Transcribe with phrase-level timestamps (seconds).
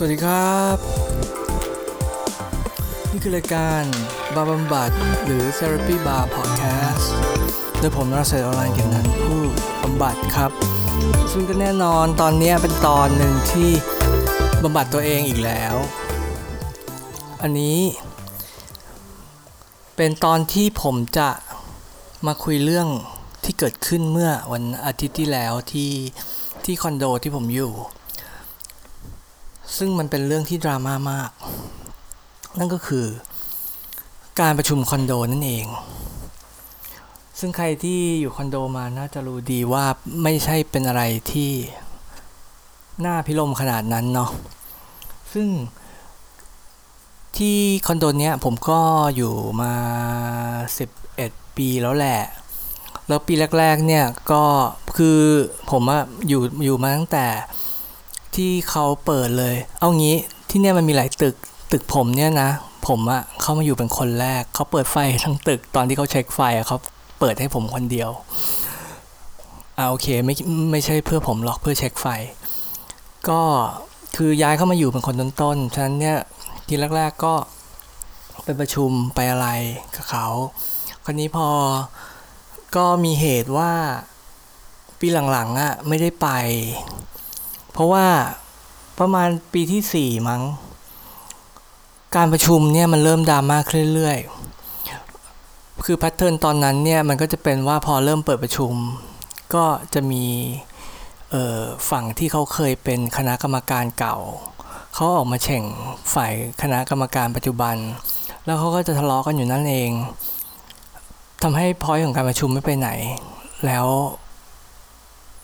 [0.00, 0.76] สวัสดีครับ
[3.10, 3.82] นี่คือรายการ
[4.34, 4.90] บาบำบัด
[5.24, 7.04] หรือ Therapy Bar Podcast
[7.78, 9.40] โดยผมนรเศรษฐ์ออนไลน์เก่งนั้นผู้
[9.82, 10.50] บำบัดครับ
[11.32, 13.70] ซึ่งก็แน่นอนตอนนี้เป็นตอนหนึ่งที่
[14.62, 15.74] บำบัดตัวเองอีกแล้ว
[17.42, 17.78] อันนี้
[19.96, 21.28] เป็นตอนที่ผมจะ
[22.26, 22.88] มาคุยเรื่อง
[23.44, 25.92] ที่เกิดขึ้นเมื่อวันอาทิตย์ที่แล้วที่
[26.64, 27.72] ที่คอนโดที่ผมอยู่
[29.76, 31.30] ซึ่งมันเป็นเรื่องที่ดราม่ามาก
[32.58, 33.06] นั่นก็คือ
[34.40, 35.66] การประชุมคอนโดนั่นเอง
[37.38, 39.84] ซึ่งใครที่อยู่คอนโดมาน่าจะรู้ดีว่า
[40.22, 41.52] ไม่ใช่เป็นอะไรที่
[43.04, 44.30] น่าพิลมขนาดนั้นเนาะ
[45.32, 45.48] ซึ่ง
[47.36, 48.80] ที่คอนโดเนี้ยผมก็
[49.16, 49.72] อยู่มา
[50.84, 52.20] 11 ปีแล้วแหละ
[53.08, 54.44] แล้วปีแรก ๆ เนี่ยก็
[54.96, 55.18] คือ
[55.70, 57.26] ผมอะอยู่อยู่มาตั้งแต่
[58.38, 60.16] ที่เขาเปิดเลย เอางี้
[60.50, 61.34] ที่เนี่ยมันมีหลายตึก
[61.72, 62.50] ตึกผมเนี่ยนะ
[62.88, 66.78] ผมอะเข้ามาอยู่เป็นคนแรก เขาเปิดไฟทั้งตึกตอนที่เขาเช็คไฟอะเขา
[67.20, 68.10] เปิดให้ผมคนเดียว
[69.78, 70.34] อ่าโอเคไม่
[70.72, 72.06] ไม่ใช่เพื่อผมหรอกเพื่อเช็คไฟ
[73.28, 73.40] ก็
[74.16, 76.18] คือย้ายเข้ามาอยู่เป็นคนต้นๆ ฉะนั้นเนี่ย
[76.66, 77.34] ทีแรกๆก็
[78.44, 79.48] ไปประชุมไปอะไร
[79.96, 80.26] กับเขา
[81.04, 81.48] คราวนี้พอ
[82.76, 83.72] ก็มีเหตุว่า
[85.00, 86.28] ปีหลังๆอะ่ะไม่ได้ไป
[87.72, 88.06] เพราะว่า
[88.98, 90.42] ประมาณปีที่สี่มั้ง
[92.16, 98.72] การประชุมเนี่ยมันเริ่มดราม่าขึ้นเรื่อยๆ คือแพทเทิร์นตอนนั้นเนี่ยมันก็จะเป็นว่าพอเริ่มเปิดประชุม
[99.54, 100.24] ก็จะมี
[101.90, 104.16] ฝั่งที่เขาเคยเป็นคณะกรรมการเก่า
[104.94, 105.64] เขาออกมาแข่ง
[106.14, 106.32] ฝ่าย
[106.62, 107.76] คณะกรรมการปัจจุบัน
[108.44, 109.90] แล้วเขาก็จะทะเลาะกันอยู่นั่นเอง
[111.42, 112.90] ทำให้พอยของการประชุมไม่ไปไหน
[113.66, 113.86] แล้ว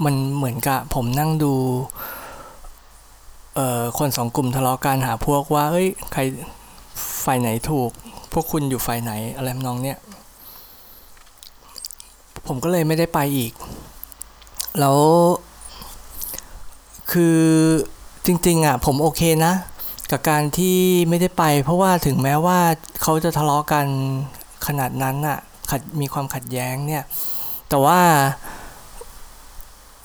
[0.05, 1.55] มันเหมือนกับผมนั่งดู
[3.55, 6.21] เอ่อคนสองกลุ่มทะเลาะกันหาพวกว่าเอ้ยใคร
[7.25, 7.91] ฝ่ายไหนถูก
[8.33, 9.99] พวกคุณอยู่ฝ่ายไหนอะไรน้องเนี่ย
[12.47, 13.53] ผมก็เลยไม่ได้ไปอีก
[14.81, 14.99] แล้ว
[17.13, 17.41] คือ
[18.27, 19.55] จริงๆอะผมโอเคนะ
[20.11, 20.79] กับการที่
[21.09, 22.59] ไม่ได้ไป เพราะว่าถึงแม้ว่า
[23.03, 23.87] เขาจะทะเลาะกัน
[24.67, 25.39] ขนาดนั้นอะ
[25.71, 27.05] ขัดมีความขัดแย้งเนี่ย
[27.69, 28.01] แต่ว่า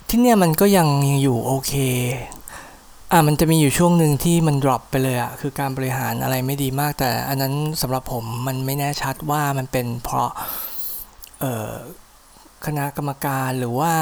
[0.09, 1.73] ที่เนี่ยมันก็ยังยังอยู่โอเค
[3.11, 10.29] อะมันจะมีอยู่ช่วงหนึ่งที่มัน drop ไปเลยอะคือการบริหารอะไรไม่ดีมาก แต่อันนั้นสำหรับผมมันไม่แน่ชัดว่ามันเป็นเพราะ
[11.39, 11.71] เออ
[12.65, 13.93] คณะกรรมการหรือว่า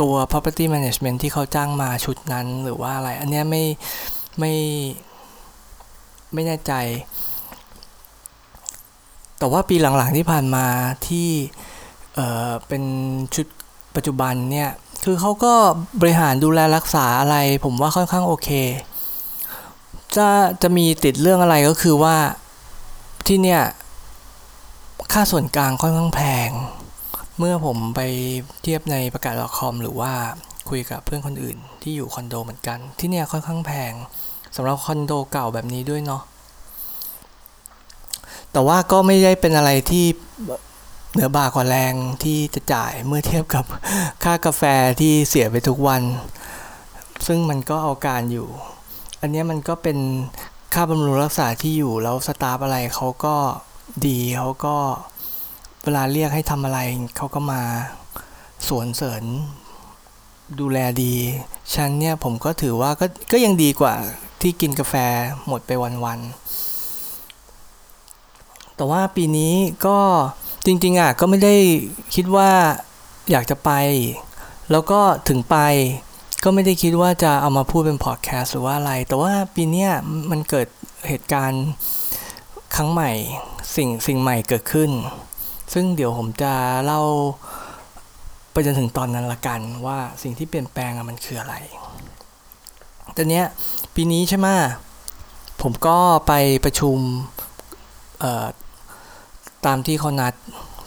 [0.00, 3.64] ตัว property management ที่เขาจ้างมาชุดนั้นหรือว่าอะไร อันนี้ไม่
[4.38, 4.54] ไม่
[6.34, 6.72] ไม่แน่ใจ
[9.38, 10.66] แต่ว่าปีหลังๆที่ผ่านมา
[11.08, 11.28] ที่
[12.14, 12.82] เออเป็น
[13.34, 13.46] ชุด
[13.96, 14.70] ปัจจุบันเนี่ย
[15.04, 15.54] คือเขาก็
[16.00, 18.48] บริหารดูแลรักษาอะไร ผมว่าค่อนข้างโอเค
[20.16, 20.28] จะ
[20.62, 22.16] จะมีติดเรื่องอะไรก็คือว่า
[23.26, 23.62] ที่เนี่ย
[25.12, 26.50] ค่าส่วนกลางค่อนข้างแพง
[27.38, 28.00] เมื่อผมไป
[28.62, 30.12] เทียบในประกาศคอมหรือว่า
[30.68, 33.92] คุยกับเพื่อนคนอื่นที่อยู่คอนโดเหมือนกัน ที่เนี่ยค่อนข้างแพง
[34.56, 36.22] สำหรับคอนโดเก่าแบบนี้ด้วยเนาะ
[38.52, 40.06] แต่ว่าก็ไม่ได้เป็นอะไรที่
[41.12, 43.64] เหนือบากว่าแรงที่จะจ่ายเมื่อเทียบกับ
[44.24, 44.62] ค่ากาแฟ
[45.00, 46.02] ที่เสียไปทุกวัน
[47.26, 48.48] ซึ่งมันก็เอาการอยู่
[49.20, 49.98] อันนี้มันก็เป็น
[50.74, 53.36] ค่าบำรุงรักษาที่อยู่แล้วสตาฟอะไรเขาก็
[54.06, 54.76] ดีเขาก็
[55.82, 56.78] เวลาเรียกให้ทำอะไร
[57.16, 57.62] เขาก็มา
[58.68, 59.24] สวนเสริญ
[60.60, 61.14] ดูแลดี
[61.74, 63.94] ฉันเนี่ยผมก็ถือว่าก็ก็ยังดีกว่า
[64.40, 64.94] ที่กินกาแฟ
[65.46, 65.70] หมดไป
[66.04, 69.54] วันๆแต่ว่าปีนี้
[69.86, 69.98] ก็
[70.68, 71.54] จริงๆอะก็ไม่ได้
[72.14, 72.50] คิดว่า
[73.30, 73.70] อยากจะไป
[74.70, 75.56] แล้วก็ถึงไป
[76.44, 79.86] ก็ไม่ได้คิดว่าจะเอามาพูดเป็นพอดแคสต์หรือว่าอะไร แต่ว่าปีนี้
[80.30, 80.68] มันเกิด
[81.08, 81.66] เหตุการณ์
[82.74, 83.10] ครั้งใหม่
[83.76, 84.90] สิ่งสิ่งใหม่เกิดขึ้น
[85.72, 86.52] ซึ่งเดี๋ยวผมจะ
[86.84, 87.02] เล่า
[88.52, 91.54] ไปจนถึงตอนนั้นละกันว่าสิ่งที่เปลี่ยนแปลงมันคืออะไร
[93.14, 93.46] แต่เนี้ย
[93.94, 94.48] ปีนี้ใช่ไหม
[95.62, 96.32] ผมก็ไป
[96.64, 96.98] ประชุม
[99.66, 100.34] ตามที่เขานัด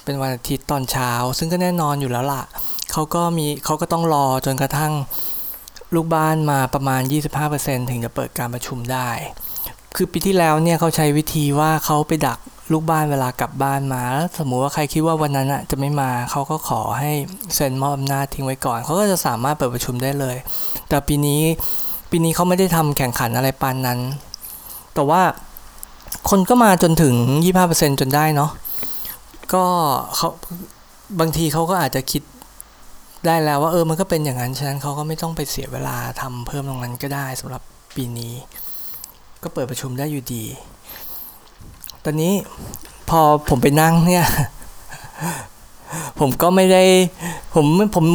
[0.03, 2.43] เป็นวันอาทิตย์ตอนเช้า ซึ่งก็แน่นอนอยู่แล้วล่ะ
[2.91, 4.93] เขาก็มีเขาก็ต้องรอจนกระทั่ง
[5.95, 7.01] ลูกบ้านมาประมาณ
[7.45, 9.09] 25%ถึงจะเปิดการประชุมได้
[9.95, 12.39] คือปีที่แล้วเนี่ยเขาใช้วิธีว่าเขาไปดัก
[12.71, 17.11] ลูกบ้านเวลากลับบ้านมาแล้วสมมุติว่าใครคิดว่าวันนั้นจะไม่มาเขาก็ขอให้
[17.55, 20.35] เซ็นมอบอำนาจทิ้งไว้ก่อนเขาก็จะสามารถเปิดประชุมได้เลย
[20.89, 21.41] แต่ปีนี้
[22.11, 23.99] ปีนี้เขาไม่ได้ทำแข่งขันอะไรปานนั้น
[24.93, 25.21] แต่ว่า
[26.29, 27.15] คนก็มาจนถึง
[27.57, 28.51] 25%จนได้เนาะ
[29.53, 29.63] ก็
[30.15, 30.29] เขา
[31.19, 32.23] บางทีเขาก็อาจจะคิด
[33.25, 37.61] ได้แล้วว่าเออมันก็เป็นอย่างนั้น ฉะนั้นเขาก็ไม่ต้องไปเสียเวลาทำเพิ่มตรงนั้นก็ได้สำหรับ
[37.95, 38.33] ปีนี้
[39.43, 40.43] ก็เปิดประชุมได้อยู่ดี
[42.03, 42.33] ตอนนี้
[43.09, 43.19] พอ
[43.49, 44.25] ผมไปนั่งเนี่ย
[46.19, 46.83] ผมก็ไม่ได้
[47.55, 47.65] ผม
[47.95, 48.05] ผม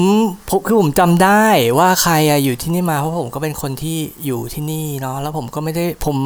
[0.49, 1.45] ผมคือผมจำได้
[1.79, 2.15] ว่าใคร
[2.45, 6.17] อยู่ที่นี่มาเพราะผมก็เป็นคนที่อยู่ที่นี่เนาะแล้วผมก็ไม่ได้ผม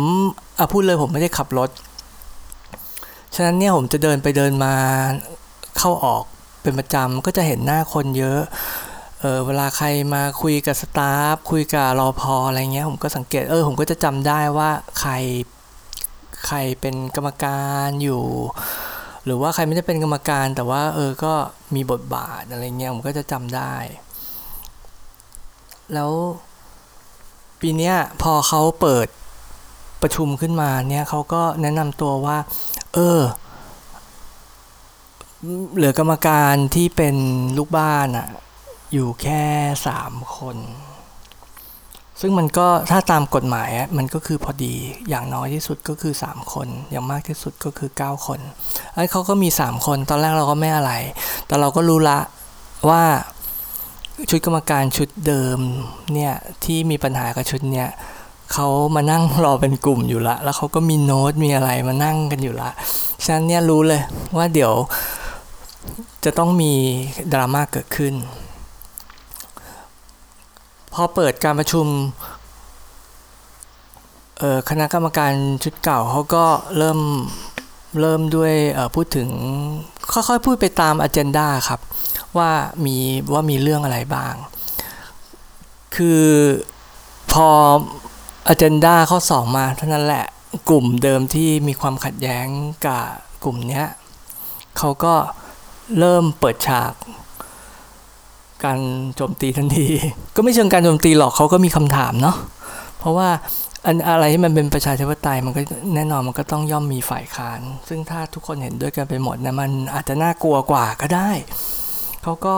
[0.58, 1.70] อะพูดเลยผมไม่ได้ขับรถ
[3.35, 4.75] ฉะนั้นเนี่ยผมจะเดินไปเดินมา
[5.79, 6.25] เข้าออก
[6.62, 8.41] เป็นประจำก็จะเห็นหน้าคนเยอะ
[9.20, 14.70] เออเวลาใครมาคุยกับสตาฟคุยกับรอพออะไรเงี้ยผมก็สังเกตเออผมก็จะจำได้ว่า
[15.00, 15.12] ใคร
[16.46, 18.23] ใครเป็นกรรมการอยู่
[19.25, 21.34] หรือว่าใครไม่ได้เป็นกรรมการ แต่ว่าเออก็
[21.75, 23.75] มีบทบาทอะไรเงี้ยผมก็จะจำได้
[25.94, 26.12] แล้ว
[27.61, 29.08] ปีเนี้ยพอเขาเปิด
[30.02, 32.38] ประชุมขึ้นมาเนี่ยเขาก็แนะนำตัวว่า
[32.94, 33.20] เออ
[35.75, 37.17] เหลือกรรมการที่เป็น
[37.58, 38.28] ลูกบ้านอะ
[38.93, 39.44] อยู่แค่
[39.87, 40.56] สามคน
[42.20, 44.75] ซึ่งมันก็ถ้าตามกฎหมายอะมันก็คือพอดี
[45.08, 48.40] อย่างน้อยที่สุดก็คือสามคน อย่างมากที่สุดก็คือเก้าคน
[48.94, 50.93] ไอ้เขาก็มีสามคนตอนแรกเราก็ไม่อะไร
[51.46, 52.19] แต่เราก็รู้ละ
[52.90, 53.02] ว่า
[54.31, 55.58] ชุดกรรมการชุดเดิม
[56.14, 56.32] เนี่ย
[56.64, 57.88] ที่มีปัญหากับชุดเนี่ย
[58.52, 62.70] เขามานั่งรอเป็นกลุ่มอยู่ละ แล้วเขาก็มีโน้ตมีอะไรมานั่งกันอยู่ละ
[63.25, 64.02] ฉะนั้นเนี่ยรู้เลย
[64.37, 64.72] ว่าเดี๋ยว
[66.25, 66.72] จะต้องมี
[67.32, 68.14] ดราม่าเกิดขึ้น
[70.92, 71.87] พอเปิดการประชุม
[74.69, 75.32] คณะกรรมการ
[75.62, 76.44] ชุดเก่าเขาก็
[76.78, 77.00] เริ่ม
[78.00, 78.54] เริ่มด้วย
[78.94, 79.28] พูดถึง
[80.12, 81.81] ค่อยๆพูดไปตามอ g e n d a ครับ
[82.38, 82.50] ว่า
[82.84, 82.96] มี
[83.32, 84.34] ว่ามีเรื่องอะไรบ้าง
[85.96, 86.25] คือ
[87.32, 87.48] พอ
[88.48, 90.26] อ g e n d a ข้อ 2 มาเท่านั้นแหละ
[90.69, 92.46] กลุ่มเดิมที่มีความขัดแย้ง
[92.86, 93.02] กับ
[93.44, 93.84] กลุ่มนี้
[94.78, 95.14] เขาก็
[95.98, 96.93] เริ่มเปิดฉาก
[98.64, 98.78] การ
[99.16, 99.88] โจมตีทันที
[100.36, 102.36] ก็ไม่เชิงการโจมตีหรอกเขาก็มีคำถามเนาะ
[102.98, 103.28] เพราะว่า
[103.86, 105.62] อันอะไรที่มันเป็นประชาธิปไตยมันก็
[105.94, 111.30] แน่นอนมันก็ต้องย่อมมีฝ่ายค้าน ซึ่งถ้าทุกคนเห็นด้วยกันไปหมดนะมันอาจจะน่ากลัวกว่าก็ได้
[112.22, 112.54] เขาก็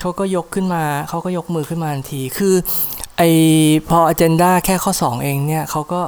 [0.00, 2.54] เขาก็ยกขึ้นมาเขาก็ยกมือขึ้นมาทันทีคือ
[3.16, 3.22] ไอ
[3.88, 6.02] พออ g e n d a แค่ข้อ 2 เองเนี่ยเขาก็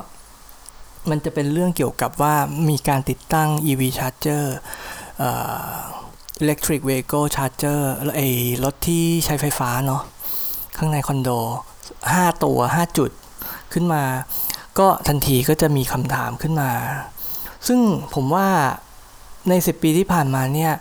[1.11, 2.35] มันจะเป็นเรื่องเกี่ยวกับว่า
[2.69, 4.45] มีการติดตั้ง EV charger
[6.43, 7.81] electric vehicle charger
[8.17, 8.21] ไอ
[8.65, 10.03] รถที่ใช้ไฟฟ้าเนาะ
[10.77, 11.31] ข้างในคอนโด
[11.87, 13.11] 5 ตัว 5 จุด
[13.73, 14.03] ขึ้นมา
[14.79, 16.71] ก็ทันทีก็จะมีคำถามขึ้นมา
[17.67, 17.81] ซึ่ง
[18.15, 18.49] ผมว่า
[19.49, 20.73] ใน 10 ปีที่ผ่านมาเนี่ย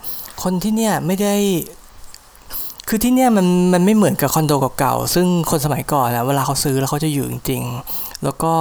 [0.44, 1.36] คนที่เนี่ยไม่ได้
[2.90, 8.54] คือที่เนี่ยมันมันไม่เหมือนกับคอนโดเก่าๆซึ่งคนสมัยก่อนนะเวลาเขาซื้อแล้วเขาจะอยู่จริงๆ แล้วก็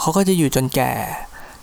[0.00, 0.92] เขาก็จะอยู่จนแก่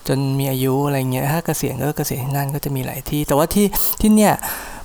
[0.07, 3.65] จนมีอายุอะไรเงี้ย ถ้าเกษียณก็เกษียณที่นั่นก็จะมีหลายที่ แต่ว่าที่
[4.01, 4.33] ที่เนี่ย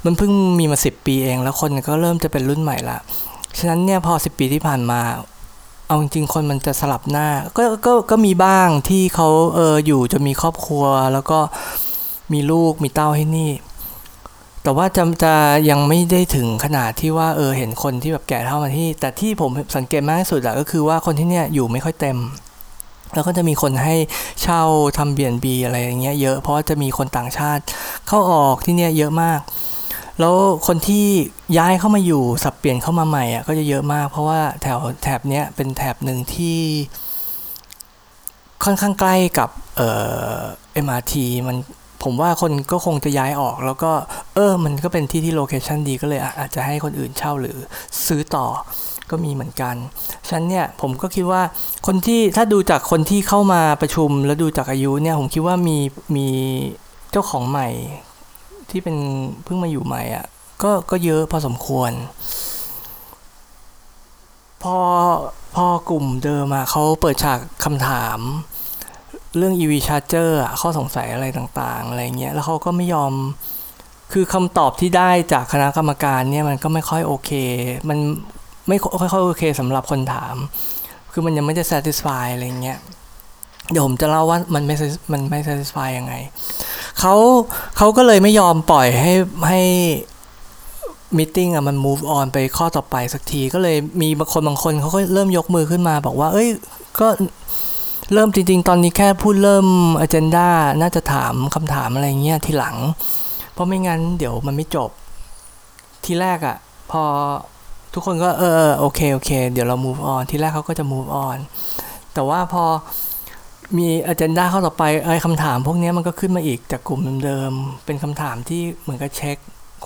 [0.05, 2.99] มันเพิ่งมีมา10ปีเอง แล้วคนก็เริ่มจะเป็นรุ่นใหม่ละ
[3.59, 5.01] ฉะนั้นเนี่ยพอ10ปีที่ผ่านมา
[5.87, 11.39] เอาจริงๆคนมันจะสลับหน้า ก็ก็ก็มีบ้างที่เขาเอออยู่จะมีครอบครัว แล้วก็
[12.33, 13.53] มีลูกมีเต้าให้นี่
[14.63, 15.35] แต่ว่าจะจะ
[15.71, 22.19] ยังไม่ได้ถึงขนาดที่ว่าเออเห็นคนที่แบบแก่เท่ามาที่ แต่ที่ผมสังเกตมากที่สุดอะก็คือว่าคนที่เนี่ยอยู่ไม่ค่อยเต็ม
[23.15, 23.95] แล้วก็จะมีคนให้
[24.43, 24.63] เช่า
[24.99, 27.63] ทำเบียนบีอะไรอย่างเงี้ยเยอะเพราะว่าจะมีคนต่างชาติ
[28.09, 29.41] เข้าออกที่เนี่ยเยอะมาก
[30.21, 30.35] แล้ว
[30.67, 31.05] คนที่
[31.59, 36.59] ย้ายเข้ามาอยู่สับเปลี่ยนเข้ามาใหม่อะก็จะเยอะมาก เพราะว่าแถวแถบเนี้ยเป็นแถบหนึ่งที่
[38.65, 39.91] ค่อนข้างใกล้กับเอ่
[40.37, 40.39] อ
[40.85, 41.13] MRT
[41.47, 41.57] มัน
[42.03, 43.93] ผมว่าคนก็คงจะย้ายออก แล้วก็
[44.35, 47.59] เออมันก็เป็นที่ที่โลเคชันดีก็เลยอาจจะให้คนอื่นเช่าหรือ
[48.07, 48.47] ซื้อต่อ
[49.11, 49.75] ก็มีเหมือนกัน
[50.31, 51.43] ฉันเนี่ยผมก็คิดว่า
[51.87, 55.79] คนที่ถ้าดูจากคนที่เข้ามาประชุมแล้วดูจากอายุเนี่ยผมคิดว่ามี
[56.17, 56.29] มี
[57.11, 57.69] เจ้าของใหม่
[58.75, 58.97] ที่เป็น
[59.45, 60.27] เพิ่งมาอยู่ใหม่อะ่ะ
[60.63, 61.93] ก็ก็เยอะพอสมควร
[64.63, 64.77] พอ
[65.55, 68.19] พอกลุ่มเดิมอะเขาเปิดฉากคำถาม
[69.37, 73.13] เรื่อง EV charger อะข้อสงสัยอะไรต่างๆ อะไรเงี้ย แล้วเขาก็ไม่ยอม
[74.13, 77.31] คือคำตอบที่ได้จากคณะกรรมการเนี่ยมันก็ไม่ค่อยโอเค
[77.89, 77.99] มัน
[78.69, 78.77] ไม่
[79.13, 80.37] ค่อยโอเคสำหรับคนถาม
[81.13, 82.79] คือมันยังไม่ได้ satisfy อะไรเงี้ย
[83.71, 84.77] เดี๋ยวผมจะเล่าว่ามันไม่
[85.13, 86.15] มันไม่ satisfy ยังไง
[86.99, 87.15] เขา
[87.77, 89.13] เขาก็เลยไม่ยอมปล่อยให้
[89.49, 89.61] ให้
[91.17, 96.49] มิ팅อะมัน move on ไปข้อต่อไปสักทีก็เลยมีบางคนบางคนเขาก็เริ่มยกมือขึ้นมาบอกว่า เอ้ย
[97.01, 97.09] ก็
[98.13, 99.67] เริ่มจริง ๆ ตอนนี้แค่พูดเริ่ม
[100.05, 100.49] agenda
[100.81, 102.77] น่าจะถามคำถามอะไรเงี้ยทีหลัง
[103.53, 104.91] เพราะไม่งั้นเดี๋ยวมันไม่จบ
[106.05, 106.57] ทีแรกอะ่ะ
[106.91, 107.03] พอ
[107.93, 111.39] ทุกคนก็เออโอเคโอเค เดี๋ยวเรา move on ทีแรกเขาก็จะ move on
[112.15, 112.65] แต่ว่าพอ
[113.79, 119.37] มีอ g e n d a เข้าต่อไปไอ้คำถาม พวกนี้มันก็ขึ้นมาอีกจากกลุ่มเดิมๆเป็นคำถามที่เหมือนกับเช็ค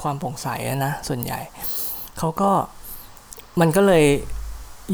[0.01, 0.49] ความโปร่งใส
[0.87, 1.41] นะส่วนใหญ่
[2.19, 2.51] เขาก็
[3.61, 4.05] มันก็เลย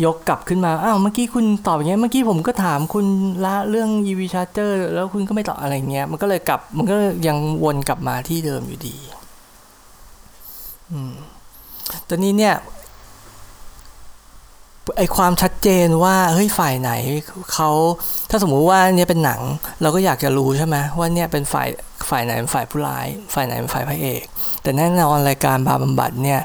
[0.04, 3.06] ยกกลับขึ้นมา อ้าวเมื่อกี้คุณตอบอย่างเงี้ย เมื่อกี้ผมก็ถามคุณ
[3.44, 8.96] ละเรื่อง EV charger แล้วคุณก็ไม่ตอบอะไรเงี้ย มันก็เลยกลับ มันก็ยังวนกลับมาที่เดิมอยู่ดี
[10.90, 11.14] อืม
[12.08, 12.54] ตอนนี้เนี่ย
[14.98, 16.92] ไอความชัดเจนว่าเฮ้ยฝ่ายไหน
[17.52, 17.70] เขา
[18.30, 19.40] ถ้าสมมุติว่าเนี่ยเป็นหนัง
[19.82, 21.68] เราก็อยากจะรู้ใช่ไหมว่าเนี่ยเป็นฝ่าย
[22.10, 24.22] ฝ่ายไหนเป็นฝ่ายผู้ร้าย ฝ่ายไหนเป็นฝ่ายพระเอก
[24.62, 26.40] แต่แน่นอนรายการบาบำบัดเนี่ย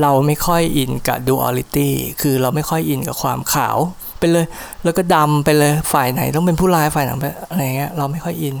[0.00, 3.76] เราไม่ค่อยอินกับดูอลิตี้คือเราไม่ค่อยอินกับความขาว
[4.18, 4.46] ไปเลย
[4.84, 7.12] แล้วก็ดำไปเลยฝ่ายไหนต้องเป็นผู้ร้ายฝ่ายไหน
[7.50, 8.54] อะไรเงี้ยเราไม่ค่อยอิน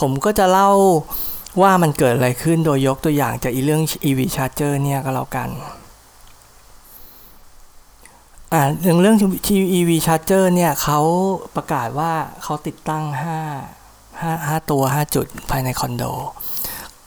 [0.00, 0.70] ผมก็จะเล่า
[1.62, 5.48] ว่ามันเกิดอะไรขึ้นโดยยกตัวอย่างจากอีเรื่อง EV Charger เนี่ยก็แล้วกัน
[8.52, 9.16] อ่าเรื่องเรื่อง
[9.78, 11.00] EV Charger เนี่ยเขา
[11.56, 12.12] ประกาศว่า
[12.42, 13.04] เขาติดตั้ง
[13.74, 16.04] 5 5 5 ตัว 5 จุดภายในคอนโด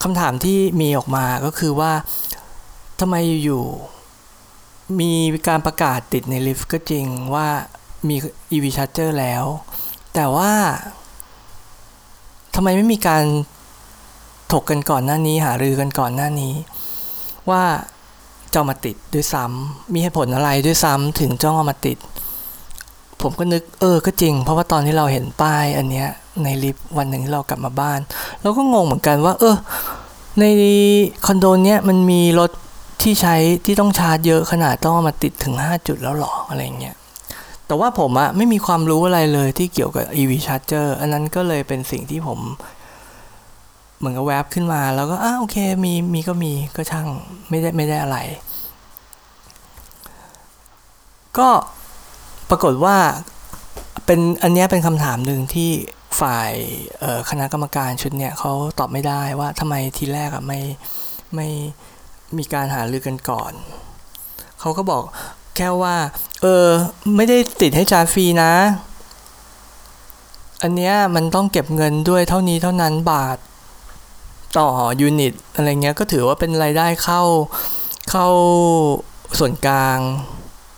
[0.04, 1.92] คำถามที่มีออกมาก็คือว่า
[3.00, 3.64] ทำไมอยู่
[5.00, 5.12] มี
[5.48, 7.48] การประกาศติดในลิฟต์ก็จริงว่า
[8.08, 8.16] มี
[8.52, 9.44] EV Charger แล้ว
[10.14, 10.52] แต่ว่า
[12.56, 13.24] ทำไมไม่มีการ
[14.52, 16.54] ถกกันก่อนหน้านี้ หารือกันก่อนหน้านี้
[17.50, 17.64] ว่า
[18.53, 21.98] จะมาติดด้วยซ้ำมีเหตุผลอะไรด้วยซ้ำถึงจ้องเอามาติด
[23.22, 26.08] ผมก็นึกเออก็จริง เพราะว่าตอนที่เราเห็นป้ายอันเนี้ย
[26.43, 28.00] ในลิฟต์วันหนึ่งที่เรากลับมาบ้าน
[28.41, 29.55] เราก็งงเหมือนกันว่า เออ
[30.39, 30.46] ใน
[31.25, 32.51] คอนโดเนี้ยมันมีรถ
[33.01, 36.96] ที่ใช้ที่ต้องชาร์จเยอะขนาดต้องเอามาติดถึง 5 จุดแล้วหรออะไรเงี้ย
[37.67, 42.39] แต่ว่าผมอะไม่มีความรู้อะไรเลยที่เกี่ยวกับ EV charger อันนั้นก็เลยเป็นสิ่งที่ผม
[44.01, 47.08] เหมือนกับแวบขึ้นมา แล้วก็อ่าโอเคมีมีก็มีก็ช่าง
[47.50, 48.17] ไม่ได้ไม่ได้อะไร
[51.38, 51.50] ก็
[52.50, 52.98] ปรากฏว่า
[54.05, 55.70] เป็นอันนี้เป็นคำถามหนึ่งที่
[56.22, 56.51] ฝ่าย
[57.29, 60.60] คณะกรรมการชุดเนี่ยเขาตอบไม่ได้ว่าทำไมทีแรกอะไม่
[61.36, 61.48] ไม่
[62.38, 63.53] มีการหารือกันก่อน
[64.60, 65.03] เขาก็บอก
[65.55, 65.96] แค่ว่า
[66.41, 66.67] เออ
[67.15, 68.53] ไม่ได้ติดให้จานฟรีนะ
[70.62, 73.38] อันเนี้ยมันต้องเก็บเงินด้วยเท่านี้เท่านั้นบาท
[74.58, 77.22] ต่อยูนิตอะไรเงี้ยก็ถือว่าเป็นรายได้เข้า
[78.12, 78.27] เข้า
[79.39, 80.00] ส่วนกลาง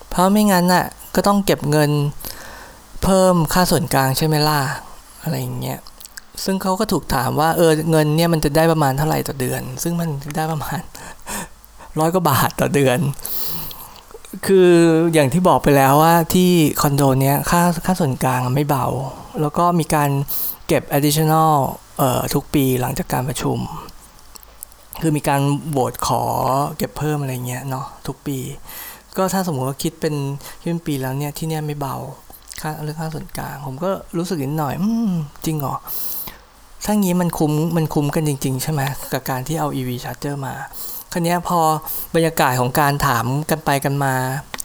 [0.10, 1.92] เพราะไม่งั้นน่ะก็ต้องเก็บเงิน
[3.04, 4.62] เพิ่มค่าส่วนกลางใช่ไหมล่ะ
[5.24, 5.80] อะไรเงี้ย
[6.44, 10.80] ซึ่งเขาก็ถูกถามว่าเออเงินเนี่ยมันจะได้ประมาณเท่าไหร่ต่อเดือน ซึ่งมันได้ประมาณ
[12.00, 13.00] ร้อยกว่าบาทต่อเดือน
[14.46, 14.72] คือ
[15.14, 16.50] อย่างที่บอกไปแล้วว่าที่
[16.82, 18.86] คอนโดเนี้ยค่าค่าส่วนกลางไม่เบา
[19.42, 20.10] แล้วก็มีการ
[20.68, 21.83] เก็บ additional เอ่อ
[22.34, 23.58] ทุกปีหลังจากการประชุม
[25.02, 26.24] คือมีการโหวตขอ
[26.78, 28.40] เก็บเพิ่มอะไรเงี้ยเนาะทุกปี
[29.18, 30.16] ก็ถ้าสมมติว่าคิดเป็น
[30.60, 31.96] คิดเป็นปีแล้วเนี่ยที่เนี่ยไม่เบา
[32.62, 35.12] ค่าเรื่องค่าส่วนกลาง ผมก็รู้สึกนิดหน่อยอืม
[35.46, 35.76] จริงเหรอ
[36.86, 38.82] ถ้างี้มันคุ้มมันคุ้มกันจริง ๆ ใช่ไหม
[39.14, 40.56] กับการที่เอา EV charger มา
[41.12, 41.60] คราวนี้พอ
[42.16, 44.14] บรรยากาศของการถามกันไปกันมา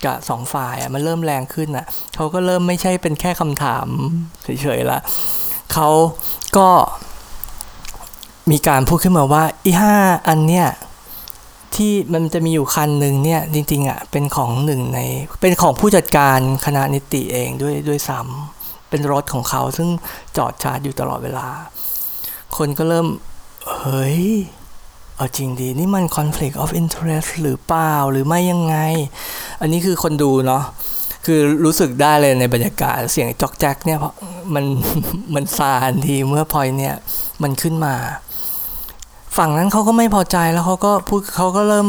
[0.04, 3.86] กับสองฝ่ายอะมันเริ่มแรงขึ้นอะเขาก็เริ่มไม่ใช่เป็นแค่คำถาม
[4.44, 4.98] เฉยๆละ
[5.72, 5.88] เขา
[6.56, 6.68] ก็
[8.50, 9.94] มีการพูดขึ้นมาว่าอีห้า
[10.28, 10.68] อันเนี้ย
[11.74, 15.00] ที่มันจะมีอยู่คันหนึ่งเนี่ยจริงๆอะเป็นของหนึ่งใน
[15.40, 19.88] เป็นของผู้จัดการคณะนิติเองด้วยด้วยซ้ำเป็นรถของเขาซึ่ง
[20.36, 21.48] จอดชาร์จอยู่ตลอดเวลา
[22.56, 23.06] คนก็เริ่ม
[23.78, 24.20] เฮ้ย
[25.16, 28.76] เอาจริงดีนี่มัน conflict of interest หรือเปล่าหรือไม่ยังไง
[29.60, 30.64] อันนี้คือคนดูเนาะ
[31.26, 34.14] คือรู้สึกได้เลยในบรรยากาศเสียงจอกแจ๊กเนี่ยเพราะ
[34.54, 34.64] มัน
[35.34, 36.94] มันซานทีเมื่อพอยเนี่ย
[37.42, 37.94] มันขึ้นมา
[39.36, 41.88] ฝั่งนั้นเขาก็ไม่พอใจแล้วเขาก็พูดเขาก็เริ่ม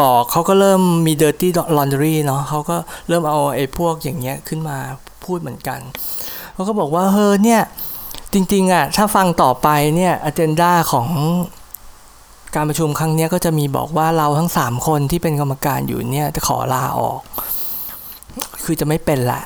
[0.00, 2.76] บอกเขาก็เริ่มมี dirty laundry เนาะเขาก็
[3.08, 4.78] เริ่มเอาไอ้พวกอย่างเงี้ยขึ้นมา
[5.24, 5.80] พูดเหมือนกัน
[6.54, 7.62] เขาก็บอกว่าเฮ้เนี่ย
[8.32, 11.08] จริงๆอะถ้าฟังต่อไปเนี่ยอเจนดาของ
[12.54, 17.20] การประชุมครั้งนี้ก็จะมีบอกว่าเราทั้งสามคนที่เป็นกรรมการอยู่เนี่ยจะขอลาออก
[18.64, 19.42] คือจะไม่เป็นละ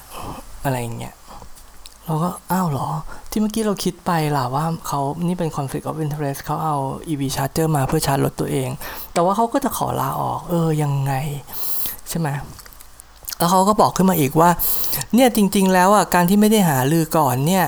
[0.65, 1.15] อะไรอย่างเงี้ย
[2.09, 2.89] เราก็อ้าวเหรอ
[3.31, 6.77] ที่เมื่อกี้เราคิดไปล่ะว่าเขานี่เป็น conflict of interest เขาเอา
[7.09, 8.69] EV charger มาเพื่อชาร์จรถตัวเอง
[9.13, 11.13] แต่ว่าเขาก็จะขอลาออก เออ ยังไง
[12.09, 12.29] ใช่ไหม
[13.39, 14.51] แล้วเขาก็บอกขึ้นมาอีกว่า
[15.15, 17.67] เนี่ยจริง ๆ แล้วอะการที่ไม่ได้หาลือก่อนเนี่ย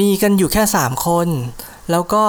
[0.00, 1.28] มีกันอยู่แค่สามคน
[1.90, 2.24] แล้วก็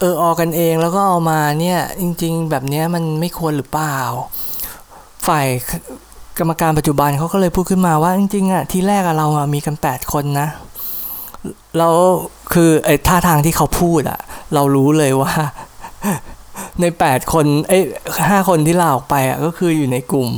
[0.00, 3.98] เออออกกันเองแล้วก็เอามาเนี่ย จริง ๆ แบบนี้มันไม่ควรหรือเปล่า
[5.26, 5.46] ฝ่าย
[6.38, 10.48] กรรมการปัจจุบันเขาก็เลยพูดขึ้นมาว่าจริงๆอะที่แรกเราอะมีกันแปดคนนะ
[11.78, 11.94] แล้ว
[12.52, 14.20] คือไอ้ท่าทางที่เขาพูดอะ
[14.54, 15.32] เรารู้เลยว่า
[16.80, 17.78] ในแปดคนไอ้
[18.28, 20.30] ห้าคนที่ลาออกไปอะก็คืออยู่ในกลุ่ม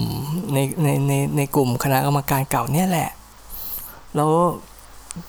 [0.55, 3.11] ในในในในกลุ่มคณะกรรมการเก่าเนี่ยแหละ
[4.17, 4.31] แล้ว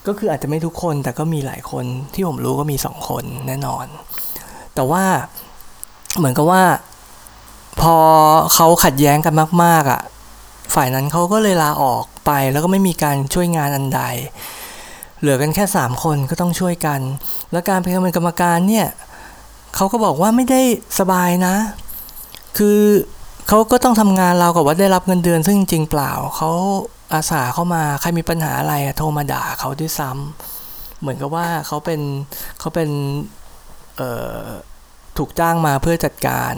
[0.07, 3.85] ก็คืออาจจะไม่ทุกคนแต่ก็มีหลายคนที่ผมรู้ก็มีสองคนแน่นอน
[4.75, 5.03] แต่ว่า
[6.17, 6.63] เหมือนกับว่า
[7.81, 7.95] พอ
[8.53, 10.01] เขาขัดแย้งกันมาก ๆอะ่ะ
[10.73, 14.01] ฝ่ายนั้นเขาก็เลยลาออกไปแล้วก็ไม่มีการช่วยงานอันใด
[15.19, 16.99] เหลือกันแค่สามคนก็ต้องช่วยกัน
[17.51, 18.87] แล้วการเป็นกรรมการเนี่ย
[19.75, 20.61] เขาก็บอกว่าไม่ได้
[20.99, 21.55] สบายนะ
[22.57, 22.79] คือ
[23.47, 26.49] เขาก็ต้องทำงานเรากับว่าได้รับเงินเดือน ซึ่งจริงๆเปล่าเขา
[27.13, 32.01] อาสาเข้ามาใครมีปัญหาอะไรโทรมาด่าเขาด้วยซ้ำเหมือนกับว่าเขาเป็น
[32.59, 32.89] เขาเป็น
[35.17, 36.53] ถูกจ้างมาเพื่อจัดการ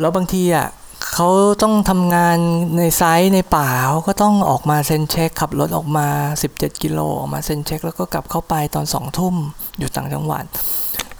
[0.00, 0.68] แล้วบางทีอะ
[1.10, 1.28] เขา
[1.62, 2.38] ต้องทำงาน
[2.76, 6.06] ในไซต์ในป่าเขาก็ต้องออกมาเซ็นเช็คขับรถออกมา
[6.46, 9.34] 17 กิโลออกมาเซ็นเช็ค แล้วก็กลับเข้าไปตอนสองทุ่ม
[9.78, 10.44] อยู่ต่างจังหวัด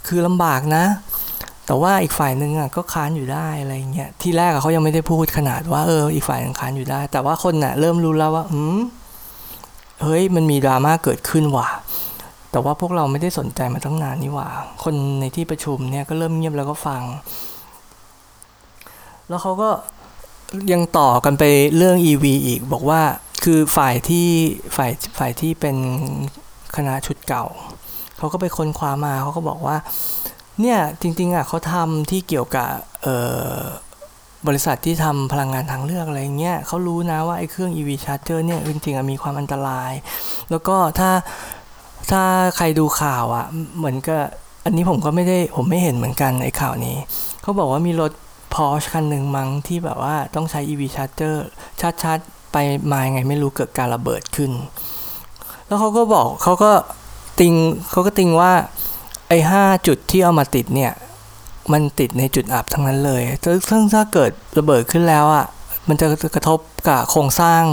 [0.07, 0.85] คือลำบากนะ
[1.65, 8.79] แต่ว่าอีกฝ่ายหนึ่งอะก็ค้านอยู่ได้อะไรเงี้ยที่แรกเขายังไม่ได้พูดขนาดว่าเอออีกฝ่ายนึงค้านอยู่ได้ แต่ว่าคนน่ะเริ่มรู้แล้วว่าอืม
[10.01, 11.69] เฮ้ยมันมีดราม่าเกิดขึ้นว่ะ
[12.51, 14.49] แต่ว่าพวกเราไม่ได้สนใจมาตั้งนานนี่หว่า
[14.83, 17.01] คนในที่ประชุมเนี่ยก็เริ่มเงียบแล้วก็ฟัง
[19.29, 19.69] แล้วเขาก็
[20.71, 21.43] ยังต่อกันไป
[21.77, 23.01] เรื่อง EV อีกบอกว่า
[23.43, 24.27] คือฝ่ายที่
[24.75, 25.77] ฝ่ายฝ่ายที่เป็น
[26.75, 27.45] คณะชุดเก่า
[28.17, 29.77] เขาก็ไปค้นคว้ามาเขาก็บอกว่า
[30.61, 32.69] เนี่ยจริงๆอะเขาทำที่เกี่ยวกับ
[34.47, 39.91] บริษัทที่ทำพลังงานทางเลือกอะไรเงี้ยเขารู้นะว่าไอ้เครื่อง EV charger เนี่ยจริงๆมีความอันตราย
[40.51, 41.11] แล้วก็ถ้า
[42.11, 42.23] ถ้า
[42.57, 43.45] ใครดูข่าวอะ
[43.77, 44.21] เหมือนกับ
[44.65, 46.97] อันนี้ผมก็ไม่ได้ผมไม่เห็นเหมือนกันไอ้ข่าวนี้
[47.41, 48.11] เขาบอกว่ามีรถ
[48.53, 51.35] พอชคันหนึ่งมั้งที่แบบว่าต้องใช้ EV charger
[51.79, 52.19] ชาร์จ
[52.51, 52.57] ไป
[52.91, 54.51] มาไงไม่รู้เกิดการระเบิดขึ้น
[55.65, 56.71] แล้วเขาก็บอกเขาก็
[57.39, 57.53] ติง
[57.91, 58.53] เขาก็ติงว่า
[59.27, 60.93] ไอ้ห้าจุดที่เอามาติดเนี่ย
[61.71, 63.21] มันติดในจุดอับทั้งนั้นเลย
[63.69, 65.45] ซึ่งถ้าเกิดระเบิดขึ้นแล้วอะ่ะ
[65.87, 67.63] มันจะกระทบกับโครงสร้าง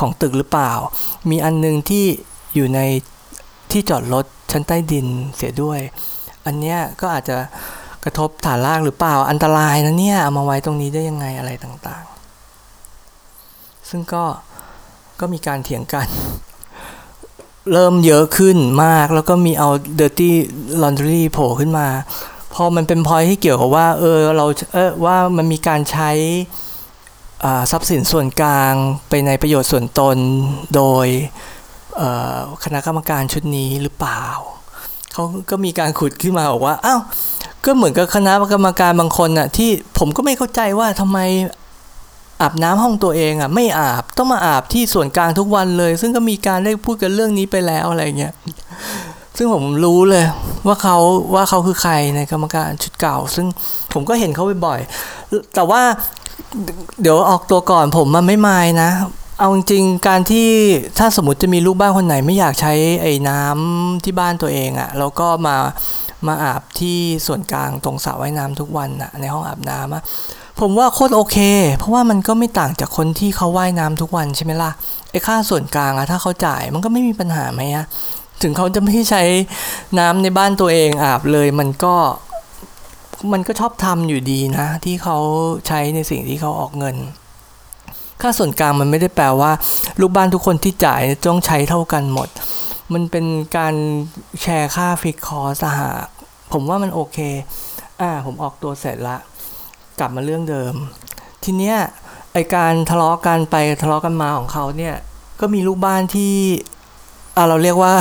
[0.00, 0.72] ของตึกหรือเปล่า
[1.30, 2.04] มีอันนึงที่
[2.54, 2.80] อยู่ใน
[3.70, 5.06] ที่จอดรถชั้นใต้ดิน
[5.36, 5.80] เสียด้วย
[6.46, 7.36] อันเนี้ยก็อาจจะ
[8.04, 14.24] กระทบฐานรากหรือเปล่าอันตรายนะเนี่ยเอามาไว้ตรงนี้ได้ยังไงอะไรต่างๆ ซึ่งก็
[15.20, 16.08] ก็มีการเถียงกัน
[17.72, 19.68] เริ่มเยอะขึ้นมากแล้วก็มีเอา
[20.00, 20.30] dirty
[20.82, 21.88] laundry โผล่ขึ้นมา
[22.54, 26.10] พอมันเป็นพอยที่เกี่ยวกับว่า เออเราเออว่ามันมีการใช้
[27.70, 28.74] ทรัพย์สินส่วนกลาง
[29.08, 30.16] ไปในประโยชน์ส่วนตน
[30.74, 31.06] โดย
[32.64, 34.24] คณะกรรมการชุดนี้หรือเปล่า
[35.12, 37.00] เขาก็มีการขุดขึ้นมาบอกว่า อ้าว
[37.64, 41.18] ก็เหมือนกับคณะกรรมการบางคนน่ะ ที่ผมก็ไม่เข้าใจว่าทำไม
[42.40, 48.32] อาบน้ำห้องตัวเองอะ ไม่อาบต้องมาอาบที่ส่วนกลางทุกวันเลย ซึ่งก็มีการได้พูดกันเรื่องนี้ไปแล้วอะไรเงี้ย
[49.36, 50.24] ซึ่งผมรู้เลย
[50.66, 50.96] ว่าเขา
[51.34, 53.46] ว่าเขาคือใครในกรรมการชุดเก่า ซึ่ง
[53.92, 55.82] ผมก็เห็นเขาบ่อยๆแต่ว่า
[57.02, 58.90] เดี๋ยวออกตัวก่อนผมมันไม่มายนะ
[59.38, 60.48] เอาจริงๆการที่
[60.98, 65.56] ถ้าสมมติจะมีลูกบ้านคนไหนไม่อยากใช้ไอ้น้ำที่บ้านตัวเองอะ่ะแล้วก็มา
[66.26, 70.02] มาอาบที่ส่วนกลางตรงสระว่ายน้ำทุกวันอะในห้องอาบน้ำอะ
[70.60, 71.38] ผมว่าโคตรโอเค
[71.78, 74.70] เพราะว่ามันก็ไม่ต่างจากคนที่เขาว่ายน้ำทุกวันใช่ไหมล่ะ
[75.10, 77.84] ไอ้ค่าส่วนกลางอะถ้าเขาจ่ายมันก็ไม่มีปัญหาไหมอะ
[78.42, 79.22] ถึงเขาจะไม่ใช้
[79.98, 81.94] น้ำในบ้านตัวเองอาบเลยมันก็
[83.32, 85.18] มันก็ชอบทำอยู่ดีนะ ที่เขา
[85.66, 86.96] ใช้ในสิ่งที่เขาออกเงิน
[88.20, 89.52] ค่าส่วนกลางมันไม่ได้แปลว่า
[90.00, 92.28] ลูกบ้านทุกคนที่จ่ายต้องใช้เท่ากันหมด
[92.94, 93.26] มันเป็น
[93.56, 93.74] การ
[94.42, 95.90] แชร์ค่าฟิกคอสหา
[96.52, 97.18] ผมว่ามันโอเค
[98.00, 99.16] อ่า ผมออกตัวเสร็จละ
[99.98, 100.74] กลับมาเรื่องเดิม
[101.44, 101.76] ทีเนี้ย
[102.32, 104.94] ไอการทะเลาะกันไปทะเลาะกันมาของเขาเนี่ย
[105.40, 106.34] ก็มีลูกบ้านที่
[107.48, 107.92] เราเรียกว่า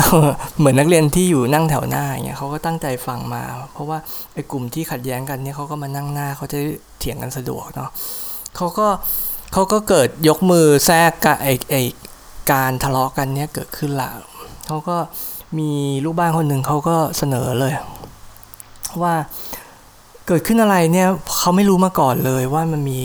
[0.58, 3.98] เหมือนนักเรียนที่อยู่นั่งแถวหน้าเงี้ยเขาก็ตั้งใจฟังมา เพราะว่า
[4.34, 6.60] ไอ้กลุ่มที่ขัดแย้งกันเนี่ยเขาก็มานั่งหน้าเขาจะ
[7.00, 7.90] เถียงกันสะดวกเนาะ
[8.56, 8.88] เขาก็
[9.54, 11.82] เขาก็เกิดยกมือแทรกกับไอ้ไอ้
[12.52, 14.10] การทะเลาะกันเนี่ยเกิดขึ้นละ
[14.70, 14.98] เขาก็
[15.60, 15.70] มี
[16.06, 17.74] ลูกบ้านคนหนึ่งเขาก็เสนอเลย
[19.02, 19.14] ว่า
[20.28, 23.02] เกิดขึ้นอะไรเนี่ยเขาไม่รู้มาก่อนเลยว่ามันมี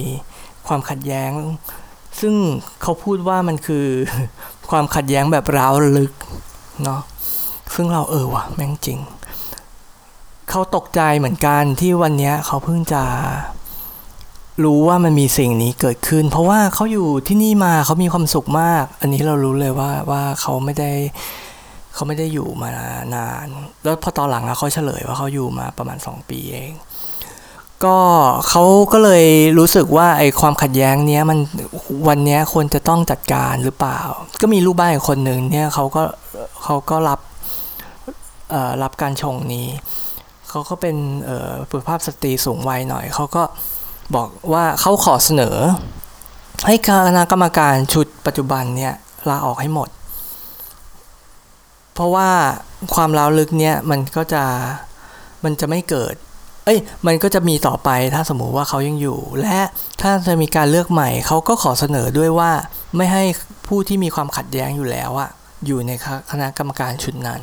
[0.66, 1.31] ความขัดแย้ง
[2.20, 2.35] ซึ่ง
[2.83, 3.87] เขาพูดว่ามันคือ
[4.70, 6.12] ความขัดแย้งแบบร้าวลึก
[6.85, 7.00] เนาะ
[7.74, 8.98] ซึ่งเราเออว่ะแม่งจริง
[10.50, 13.03] เขาตกใจเหมือนกันที่วันนี้เขาเพิ่งจะ
[14.64, 20.92] รู้ว่ามันมีสิ่งนี้เกิดขึ้น เพราะว่าเขาอยู่ที่นี่มาเขามีความสุขมาก อันนี้เรารู้เลยว่าว่าเขาไม่ได้
[21.94, 22.70] เขาไม่ได้อยู่มา
[23.14, 23.46] นาน
[23.85, 26.72] แล้วพอตอนหลังเขาเฉลยว่าเขาอยู่มาประมาณสองปีเอง
[27.85, 27.98] ก็
[28.48, 29.24] เขาก็เลย
[29.59, 31.38] รู้สึกว่าไอ้ความขัดแย้งเนี้ยมัน
[32.09, 34.00] วันนี้ควรจะต้องจัดการหรือเปล่า
[34.40, 36.02] ก็มีลูกบ้านคนหนึ่งเนี่ยเขาก็
[36.64, 37.20] เขาก็รับ
[38.83, 39.68] รับการชงนี้
[40.48, 40.96] เขาก็เป็น
[41.68, 43.42] ผู้ภาพสตรีสูงวัยหน่อย เขาก็
[44.16, 45.57] บอกว่าเขาขอเสนอ
[46.66, 48.94] ให้คณะกรรมการชุดปัจจุบันเนี่ย
[49.30, 49.88] ลาออกให้หมด
[51.94, 52.28] เพราะว่า
[52.94, 54.44] ความล้าลึกเนี่ยมันก็จะ
[55.44, 56.14] มันจะไม่เกิด
[56.64, 59.61] เอ้ย มันก็จะมีต่อไปถ้าสมมุติว่าเขายังอยู่ และ
[60.00, 62.50] ถ้าจะมีการเลือกใหม่เขาก็ขอเสนอด้วยว่า
[62.96, 63.24] ไม่ให้
[63.66, 65.30] ผู้ที่มีความขัดแย้งอยู่แล้วอะ
[65.66, 65.90] อยู่ใน
[66.30, 67.42] คณะกรรมการชุดนั้น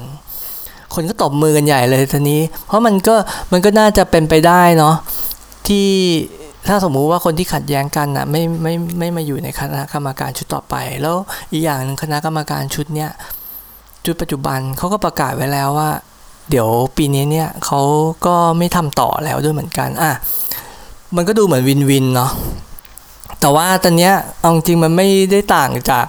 [0.94, 3.16] คนก็ตบมือกันใหญ่เลยทีนี้ เพราะมันก็
[3.52, 4.96] มันก็น่าจะเป็นไปได้เนาะ
[5.68, 5.88] ที่
[6.68, 11.16] ถ้าสมมุติว่าคนที่ขัดแย้งกันนะไม่ไม่ไม่มาอยู่ในคณะกรรมการชุดต่อไป แล้ว
[11.52, 13.12] อีกอย่างหนึ่งคณะกรรมการชุดเนี้ย
[14.06, 15.92] จุดปัจจุบันเขาก็ประกาศไว้แล้วว่า
[16.50, 17.82] เดี๋ยวปีนี้เนี่ยเขา
[18.26, 20.14] ก็ไม่ทำต่อแล้วด้วยเหมือนกันอะ
[21.16, 22.32] มันก็ดูเหมือนวินวินเนาะ
[23.40, 26.06] แต่ว่าตอนเนี้ยเอาจริงมันไม่ได้ต่างจาก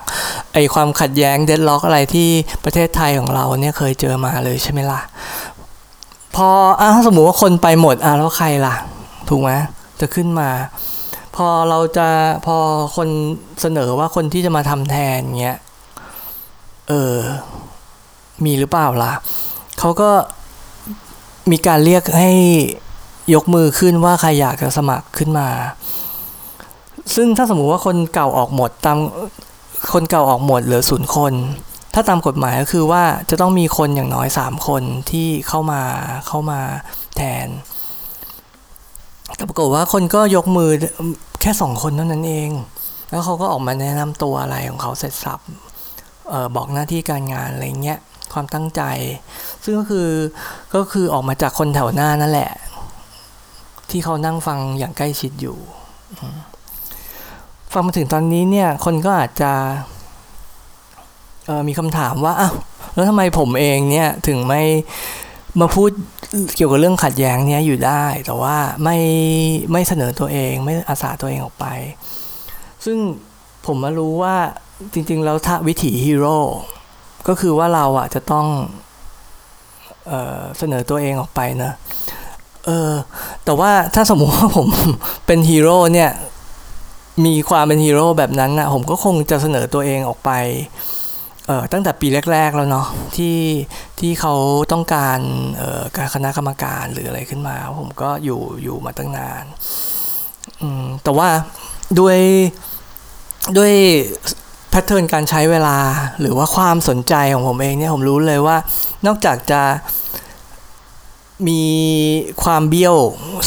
[0.52, 2.28] ไอความขัดแย้งเดดล็อกอะไรที่
[2.64, 5.00] ประเทศไทยของเราเนี่ยเคยเจอมาเลยใช่ไหมล่ะ
[6.36, 6.48] พอ
[6.80, 8.74] อ้าสมมติว่าคนไปหมดอะแล้วใครล่ะ
[9.28, 9.50] ถูกไหม
[10.00, 10.50] จะขึ้นมา
[11.36, 12.08] พอเราจะ
[12.46, 12.56] พอ
[12.96, 13.08] คน
[13.60, 15.58] เสนอว่าคนที่จะมาทำแทนเงี้ย
[16.88, 17.16] เออ
[18.44, 19.12] มีหรือเปล่าล่ะ
[19.78, 20.10] เขาก็
[21.50, 22.32] มีการเรียกให้
[23.34, 25.48] ยกมือขึ้นว่าใครอยากจะสมัครขึ้นมา
[27.14, 28.98] ซึ่งถ้าสมมุติว่าคนเก่าออกหมดตาม
[29.92, 31.32] คนเก่าออกหมดเหลือศูนย์คน
[31.94, 35.82] ถ้าตามกฎหมายก็คือว่าจะต้องมีคนอย่างน้อย 3 คนที่เข้ามา
[36.26, 36.60] เข้ามา
[37.16, 37.48] แทน
[39.36, 40.70] แต่ปรากฏว่าคนก็ยกมือ
[41.40, 42.50] แค่สองคนเท่านั้นเอง
[43.10, 45.40] แล้วเขาก็ออกมาแนะนำตัวอะไรของเขาเสร็จสับ
[46.32, 47.98] ออบอกหน้าที่การงานอะไรเงี้ย
[48.34, 48.82] ความตั้งใจ
[49.64, 50.08] ซึ่งก็คือ
[50.74, 52.52] ก็คือออกมาจากคนแถวหน้านั่นแหละ
[53.90, 55.56] ที่เขานั่งฟังอย่างใกล้ชิดอยู่
[57.72, 59.52] ฟังมาถึงตอนนี้เนี่ย คนก็อาจจะ
[61.68, 62.54] มีคำถามว่าอ้าว
[62.94, 64.62] แล้วทำไมผมเองเนี่ยถึงไม่
[65.60, 65.90] มาพูด
[66.56, 68.98] เกี่ยวกับเรื่องขัดแย้งเนี้ยอยู่ได้ แต่ว่าไม่
[69.72, 71.66] ไม่เสนอตัวเอง ไม่อาสาตัวเองออกไป
[72.84, 72.98] ซึ่ง
[73.66, 74.36] ผมมารู้ว่า
[74.92, 76.38] จริง ๆ แล้วถ้าวิถีฮีโร่
[77.28, 78.46] ก็คือว่าเราอะจะต้อง
[80.06, 81.72] เออเสนอตัวเองออกไปนะ
[82.66, 82.92] เออ
[83.44, 84.68] แต่ว่าถ้าสมมุติว่าผม
[85.26, 86.10] เป็นฮีโร่เนี่ย
[87.26, 90.30] มีความเป็นฮีโร่แบบนั้นนะผมก็คงจะเสนอตัวเองออกไป
[91.46, 93.38] เออตั้งแต่ปีแรก ๆ แล้วเนาะที่
[93.98, 94.34] ที่เขา
[94.72, 95.20] ต้องการ
[95.56, 99.44] เอ่อการคณะกรรมการหรืออะไรขึ้นมา ผมก็อยู่อยู่มาตั้งนาน
[100.60, 101.28] อืมแต่ว่า
[101.98, 102.18] ด้วย
[103.56, 103.72] ด้วย
[104.74, 105.76] แพทเทิร์นการใช้เวลา
[106.20, 108.56] หรือว่าความสนใจของผมเองเนี่ยผมรู้เลยว่า
[109.06, 109.62] นอกจากจะ
[111.48, 111.62] มี
[112.42, 112.96] ความเบี้ยว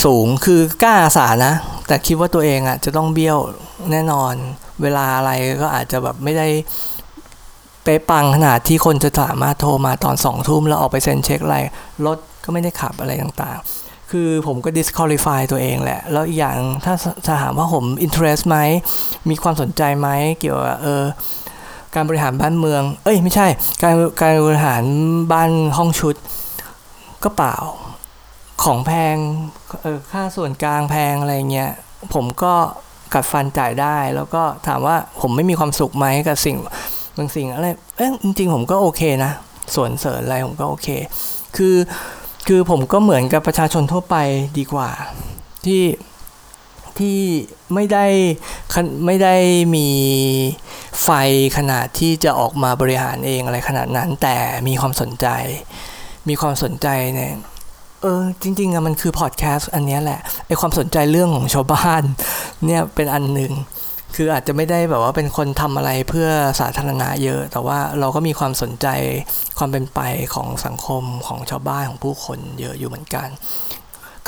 [0.06, 1.54] สูงคือกล้าอาสานะ
[1.88, 3.38] แต่คิดว่าตัวเองอะ่ะจะต้องเบี้ยว
[3.92, 4.34] แน่นอน
[4.82, 6.48] เวลาอะไรก็อาจจะแบบไม่ได้
[7.84, 11.58] เป๊ะปังขนาดที่คนจะสามารถโทรมาตอนสองทุ่มแล้วออกไปเซ็นเช็คอะไร
[12.06, 13.85] รถก็ไม่ได้ขับอะไรต่างๆ
[14.18, 16.94] คือผมก็ disqualify ตัวเองแหละ แล้วอีกอย่างถ้า
[17.28, 18.58] จะถามว่าผม interest ไหม
[19.30, 21.04] มีความสนใจไหมเกี่ยวกับเออ
[21.96, 23.48] การบริหารบ้านเมือง เอ้ยไม่ใช่
[23.84, 24.84] การการบริหาร
[25.32, 26.16] บ้านห้องชุด
[27.24, 27.56] ก็เปล่า
[28.64, 29.16] ของแพง
[29.84, 31.72] เออค่าส่วนกลางแพงอะไรเงี้ย
[32.14, 32.54] ผมก็
[33.14, 36.58] กัดฟันจ่ายได้ แล้วก็ถามว่าผมไม่มีความสุขไหมกับสิ่ง
[37.18, 39.32] บางสิ่งอะไรเอ้จริงๆผมก็โอเคนะ
[39.76, 40.88] ส่วนเสริญอะไรผมก็โอเค
[41.58, 41.76] คือ
[42.48, 44.16] คือผมก็เหมือนกับประชาชนทั่วไป
[44.58, 44.90] ดีกว่า
[45.66, 45.84] ที่
[47.00, 47.20] ที่
[47.74, 48.06] ไม่ได้
[49.06, 49.36] ไม่ได้
[49.76, 49.88] มี
[51.04, 51.10] ไฟ
[51.58, 55.28] ขนาดที่จะออกมาบริหารเองอะไรขนาดนั้น แต่มีความสนใจ
[56.30, 57.34] มีความสนใจเนี่ย
[58.02, 62.04] เออจริงๆอะมันคือพอดแคสต์อันนี้แหละไอความสนใจเรื่องของชาวบ้าน
[62.66, 63.52] เนี่ยเป็นอันหนึ่ง
[64.16, 66.28] คืออาจจะไม่ได้แบบว่าเป็นคนทำอะไรเพื่อ
[66.60, 68.88] สาธารณะเยอะ แต่ว่าเราก็มีความสนใจ
[69.58, 70.00] ความเป็นไป
[70.36, 73.28] ของสังคมของชาวบ้านของผู้คนเยอะอยู่เหมือนกัน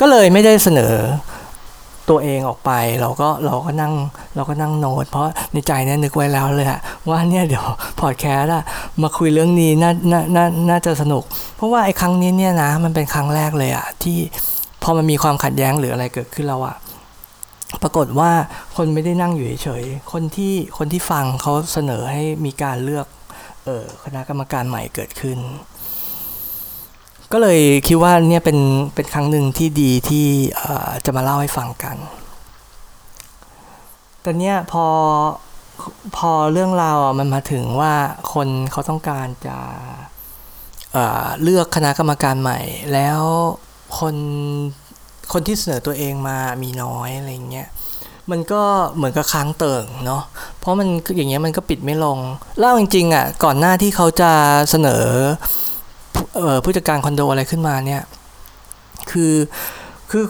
[0.00, 0.94] ก็เลยไม่ได้เสนอ
[2.10, 3.94] ตัวเองออกไปเราก็เราก็นั่ง
[4.36, 7.66] เราก็นั่งโน้ตเพราะในใจเนี่ยนึกไว้แล้วเลยอะว่าเนี่ยเดี๋ยว
[8.00, 8.64] พอดแคสต์อะ
[9.02, 11.22] มาคุยเรื่องนี้น่าน่าน่าน่าจะสนุก
[11.56, 14.16] เพราะว่าไอ้ครั้งนี้เนี่ยนะมันเป็นครั้งแรกเลยอะที่
[14.82, 16.76] พอมันมีความขัดแย้งหรืออะไรเกิดขึ้นแล้วอะ
[17.82, 18.30] ปรากฏว่า
[18.76, 23.06] คนไม่ได้นั่งอยู่เฉยๆ คนที่คนที่ฟังเขาเสนอให้มีการเลือก
[23.66, 25.38] ออคณะกรรมการใหม่เกิดขึ้น
[27.32, 28.58] ก็เลยคิดว่าเนี่ยเป็น
[28.94, 30.26] เป็นครั้งหนึ่งที่ดีที่
[31.04, 31.96] จะมาเล่าให้ฟังกัน
[34.22, 34.86] แต่เนี้ยพอ
[36.16, 37.94] พอเรื่องราวมันมาถึงว่า
[38.34, 39.56] คนเขาต้องการจะ
[40.92, 42.60] เเลือกคณะกรรมการใหม่
[42.92, 43.20] แล้ว
[43.98, 44.14] คน
[45.32, 47.68] คนที่เสนอตัวเองมามีน้อยอะไรเงี้ย
[48.30, 48.62] มันก็
[48.96, 50.22] เหมือนกับค้างเติ่งเนาะ
[50.58, 52.18] เพราะมันอย่างเงี้ยมันก็ปิดไม่ลง
[52.58, 54.32] เล่าจริงๆอะก่อนหน้าที่เขาจะ
[54.70, 55.04] เสนอ
[56.64, 58.02] ผู้จัดการคอนโดอะไรขึ้นมาเนี่ย
[59.10, 59.34] คือ
[60.10, 60.24] คือ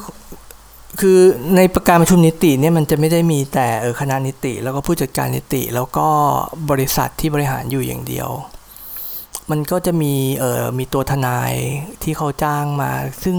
[1.00, 1.18] คือ
[1.56, 3.68] ในประการประชุมนิติเนี่ยมันจะไม่ได้มีแต่
[4.00, 6.08] คณะนิติ แล้วก็ผู้จัดการนิติ แล้วก็
[6.70, 8.28] บริษัทที่บริหารอยู่อย่างเดียว
[9.50, 11.52] มันก็จะมีเออมีตัวทนาย
[12.02, 13.36] ที่เขาจ้างมา ซึ่ง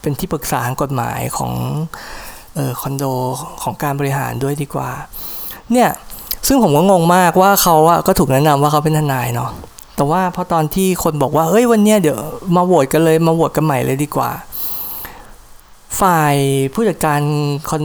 [0.00, 1.52] เป็นที่ปรึกษาทางกฎหมายของ
[2.58, 3.04] ออคอนโด
[3.62, 4.90] ของการบริหารด้วยดีกว่า
[5.72, 5.90] เนี่ย
[6.46, 9.50] ซึ่งผมก็งงมากว่าเขาอะก็ถูกแนะนำว่าเขาเป็นทนายเนาะ
[9.96, 12.18] แต่ว่าพอตอนที่คนบอกว่าเอ้ยวันเนี้ยเดี๋ยว
[12.56, 14.30] มาโหวตกันเลยมาโหวตกันใหม่เลยดีกว่า
[16.00, 16.34] ฝ่าย
[16.74, 17.20] ผู้จัดการ
[17.70, 17.82] คอน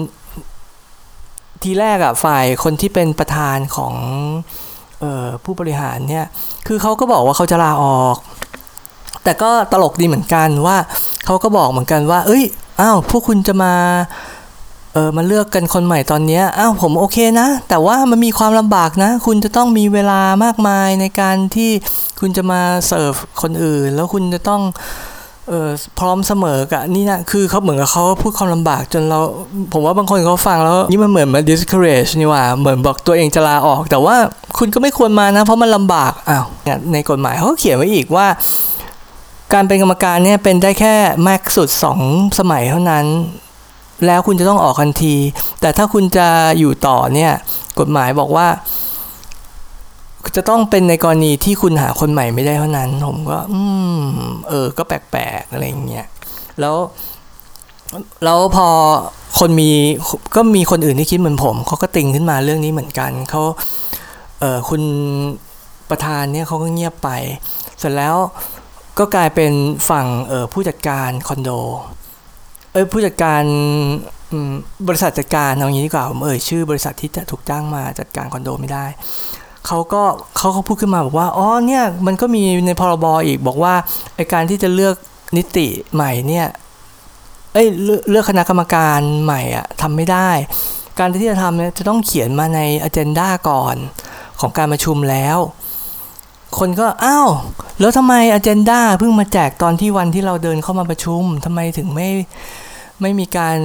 [1.63, 3.93] ทีแรกอะฝ่ายคนที่เป็นประธานของ
[5.03, 6.25] ออผู้บริหารเนี่ย
[6.67, 8.17] คือเขาก็บอกว่าเขาจะลาออก
[9.25, 10.77] แต่ก็ตลกดีเหมือนกันว่า
[11.25, 12.43] เขาก็บอกเหมือนกันว่า เอ้ย
[12.81, 13.73] อ้าวพวกคุณจะมา
[14.93, 21.71] เออมาเลือกกันคนใหม่ตอนนี้อ้าวผมโอเคนะ แต่ว่ามันมีความลำบากนะ คุณจะต้องมีเวลามากมายในการที่
[22.19, 24.61] คุณจะมาเสิร์ฟคนอื่น แล้วคุณจะต้อง
[25.49, 29.19] เออพร้อมเสมอกับนี่นะคือเขาเหมือนกับเขาพูดความลำบากจนเรา
[29.73, 34.15] ผมว่าบางคนเขาฟังแล้ว นี่มันเหมือนมา discourage นี่ว่าเหมือนบอกตัวเองจะลาออก แต่ว่า
[34.57, 36.45] คุณก็ไม่ควรมานะ เพราะมันลำบากอ้าว
[36.93, 38.27] ในกฎหมายเขาเขียนไว้อีกว่า
[39.53, 40.95] การเป็นกรรมการเนี่ยเป็นได้แค่
[41.27, 41.69] ม็กสุด
[42.03, 43.05] 2 สมัยเท่านั้น
[44.05, 45.15] แล้วคุณจะต้องออกทันที
[45.61, 46.27] แต่ถ้าคุณจะ
[46.59, 47.31] อยู่ต่อเนี่ย
[47.79, 48.47] กฎหมายบอกว่า
[50.35, 53.61] จะต้องเป็นในกรณีที่คุณหาคนใหม่ไม่ได้เท่านั้น ผมก็ อื
[53.95, 53.99] ม
[54.49, 56.05] เออ ก็แปลกๆอะไรอย่างเงี้ย
[56.59, 56.75] แล้ว
[58.23, 58.67] แล้วพอ
[59.39, 59.71] คนมี
[60.35, 63.41] ก็มีคนอื่นที่คิดเหมือนผมเขาก็ติงขึ้นมาเรื่องนี้เหมือนกันเขา
[64.39, 64.81] เออคุณ
[65.89, 67.09] ประธานเนี่ยเขาก็เงียบไป
[67.79, 68.15] เสร็จแล้ว
[68.99, 69.53] ก็กลายเป็น
[69.89, 71.49] ฝั่งเออผู้จัดการคอนโด
[72.73, 73.43] เออผู้จัดการ
[74.87, 78.85] บริษัทจัดการเอางี้ดีกว่าผมเอ่ยชื่อบริษัทที่จะถูกจ้างมาจัดการคอนโดไม่ได้
[79.67, 80.03] เขาก็
[80.37, 83.73] เขาเขาพูดขึ้นมาบอกว่าอ๋อเนี่ยมันก็มีในพรบอีกบอกว่า
[84.15, 84.95] ไอการที่จะเลือก
[85.37, 86.47] นิติใหม่เนี่ย
[87.53, 87.67] เอ้ย
[88.09, 90.29] เลือกคณะกรรมการใหม่อะทำไม่ได้
[90.99, 93.75] การที่จะทำเนี่ยจะต้องเขียนมาในอเจนดาก่อน
[94.39, 95.37] ของการประชุมแล้ว
[96.59, 97.29] คนก็อ้าว
[97.79, 102.09] แล้วทำไมอเจนดาเพิ่งมาแจกตอนที่วันที่เราเดินเข้ามาประชุมทำไมถึงไม่
[103.01, 103.57] ไม่มีการ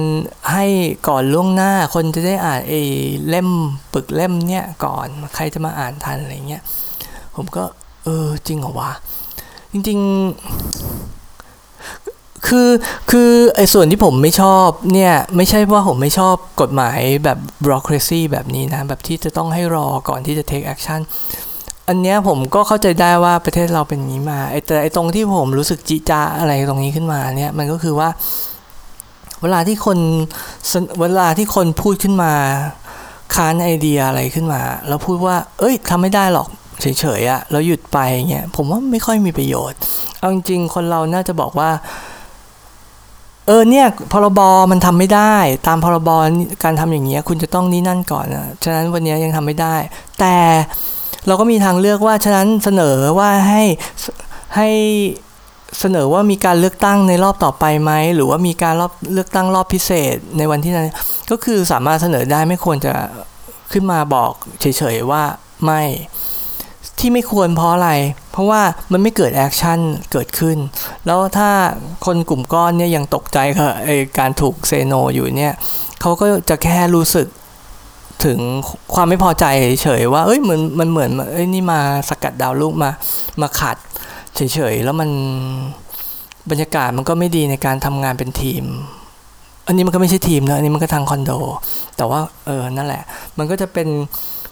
[0.51, 0.65] ให้
[1.07, 2.73] ก่อนล่วงหน้า คนจะได้อ่านเอ
[3.29, 3.47] เล่ม
[3.93, 6.63] ปึกเล่มเนี่ยก่อนใครจะมาอ่านทันอะไรเงี้ย
[7.35, 7.63] ผมก็
[8.03, 8.91] เออจริงเหรอวะ
[9.71, 10.09] จริง ๆ
[12.47, 12.69] คือ
[13.11, 21.01] คือไอ้ส่วนที่ผมไม่ชอบเนี่ยไม่ใช่ว่าผมไม่ชอบกฎหมายแบบ bureaucracy แบบนี้นะ แบบที่จะต้องให้รอก่อนที่จะ take action
[21.91, 28.09] อันเนี้ยผมก็เข้าใจได้ว่าประเทศเราเป็นนี้มาไอ้แต่ไอ้ตรงที่ผมรู้สึกจิจาอะไรตรงนี้ขึ้นมาเนี่ยมันก็คือว่า
[29.41, 29.99] เวลาที่คน
[31.01, 32.33] เวลาที่คนพูดขึ้นมา
[33.35, 36.47] ค้านไอเดียอะไรขึ้นมา แล้วพูดว่า เอ้ยทำไม่ได้หรอก
[36.81, 37.97] เฉยๆอะแล้วหยุดไป
[38.29, 39.79] เงี้ยผมว่าไม่ค่อยมีประโยชน์
[40.19, 41.69] เอาจริงคนเราน่าจะบอกว่า
[43.47, 44.39] เออเนี่ยพรบ
[44.71, 45.35] มันทำไม่ได้
[45.67, 46.09] ตามพรบ
[46.63, 49.75] การทำอย่างเงี้ยคุณจะต้องนี่นั่นก่อนนะฉะนั้นวันนี้ยังทำไม่ได้
[50.19, 50.35] แต่
[51.27, 53.63] เราก็มีทางเลือกว่าฉะนั้นเสนอว่าให้
[54.55, 54.69] ให้
[55.79, 60.89] เสนอว่ามีการเลือกตั้งในรอบต่อไปไหมหรือว่ามีการรอบเลือกตั้งรอบพิเศษในวันที่นั้น
[61.31, 62.93] ก็คือสามารถเสนอได้ไม่ควรจะ
[63.71, 64.31] ขึ้นมาบอก
[64.61, 65.23] เฉยๆว่า
[65.63, 65.81] ไม่
[66.99, 67.91] ที่ไม่ควรเพราะอะไร
[68.31, 69.79] เพราะว่ามันไม่เกิด action
[70.11, 70.57] เกิดขึ้น
[71.05, 71.49] แล้วถ้า
[72.05, 73.71] คนกลุ่มก้อนเนี่ยยังตกใจกับ
[74.19, 75.53] การถูก say no อยู่เนี่ย
[76.01, 77.27] เขาก็จะแค่รู้สึก
[78.25, 78.39] ถึง
[78.93, 79.45] ความไม่พอใจ
[79.81, 81.79] เฉยๆว่า เอ้ยเหมือนมันเหมือนเอ้ยนี่มา
[82.09, 82.89] สกัดดาวรุ่งมา
[83.41, 83.77] มาขัด
[84.35, 85.09] เฉยๆแล้วมัน
[86.49, 88.63] บรรยากาศมันก็ไม่ดีในการทำงานเป็นทีม
[89.67, 91.31] อันนี้มันก็ไม่ใช่ทีมนะอันนี้มันก็ทางคอนโด
[91.97, 93.03] แต่ว่าเออนั่นแหละ
[93.37, 93.87] มันก็จะเป็น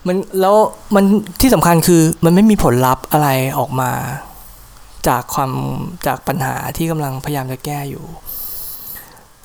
[0.07, 0.55] มันแล้ว
[0.95, 1.05] มัน
[1.41, 3.27] ที่สำคัญคือมันไม่มีผลลัพธ์อะไร
[3.59, 3.91] ออกมา
[5.07, 5.51] จากความ
[6.07, 8.05] จากปัญหาที่กำลังพยายามจะแก้อยู่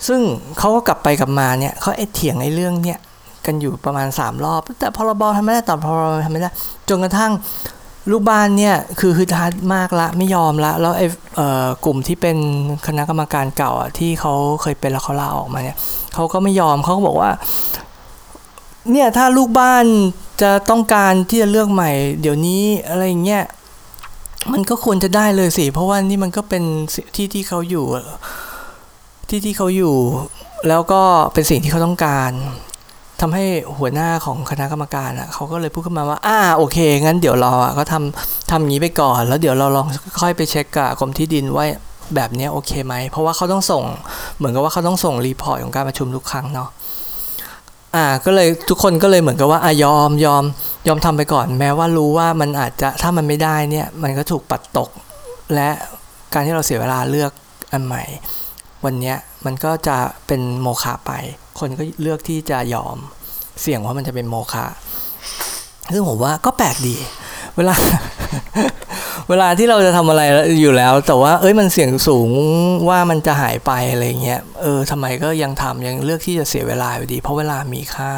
[0.07, 0.21] ซึ่ง
[0.59, 2.99] เขาก็กลับไปกลับมาเนี่ยเขาไอ้เถียงไอ้เรื่องเนี่ย
[3.47, 6.51] กันอยู่ประมาณ 3 รอบ แต่พรบทำไม่ได้ต่อพรบทำไม่ได้
[6.89, 7.33] จนกระทั่ง
[8.11, 11.07] ลูกบ้านเนี่ยคือคือทัดมากละไม่ยอมละ แล้วไอ้
[11.85, 12.37] กลุ่มที่เป็น
[12.87, 15.77] คณะกรรมการเก่าอะที่เขาเคยเป็นแล้วเขาลาออกมาเนี่ย
[16.15, 17.31] เขาก็ไม่ยอมเขาก็บอกว่า
[18.91, 19.85] เนี่ยถ้าลูกบ้าน
[20.43, 23.45] จะต้องการที่จะเลือกใหม่ เดี๋ยวนี้อะไรเงี้ย
[24.53, 26.65] มันก็ควรจะได้เลยสิ เพราะว่านี่มันก็เป็น
[27.17, 27.87] ที่ที่เขาอยู่
[29.29, 29.97] ที่ที่เขาอยู่
[30.69, 31.03] แล้วก็
[31.33, 32.33] เป็นสิ่งที่เขาต้องการ
[33.27, 33.47] ทำให้
[33.79, 39.87] หัวหน้าของคณะกรรมการอะเขาก็เลยพูดขึ้นมาว่าอ่าโอเค งั้นเดี๋ยวเราอะก็ทำทำอย่างนี้ไปก่อน แล้วเดี๋ยวเราลอง
[40.21, 41.65] ค่อยไปเช็คกับกรมที่ดินว่า
[42.15, 43.85] แบบนี้โอเคไหม เพราะว่าเขาต้องส่ง
[44.37, 46.69] เหมือนกับว่าเขาต้องส่งรีพอร์ตของการประชุมทุกครั้งเนาะ
[47.95, 50.45] อ่าก็เลยทุกคนก็เลยเหมือนกับว่าอ่ายอมยอม
[50.89, 54.91] ยอมทำไปก่อน แม้ว่ารู้ว่ามันอาจจะถ้ามันไม่ได้เนี่ย มันก็ถูกปัดตก
[55.55, 55.69] และ
[56.33, 57.33] การที่เราเสียเวลาเลือก
[57.73, 58.03] อันใหม่
[58.85, 61.13] วันนี้มันก็จะเป็นโมฆะไป
[61.59, 62.97] คนก็เลือกที่จะยอม
[63.63, 64.67] เสี่ยงว่ามันจะเป็นโมฆะ
[65.93, 66.97] ซึ่งผมว่าก็แปลกดี
[67.57, 67.75] เวลา
[69.29, 70.23] เวลาที่เราจะทำอะไร
[70.61, 72.31] อยู่แล้ว แต่ว่า เอ้ยมันเสี่ยงสูง
[72.89, 78.13] ว่ามันจะหายไปอะไรเงี้ยเออทำไมก็ยังทำยังเลือกที่จะเสียเวลาอยู่ดี เพราะเวลามีค่า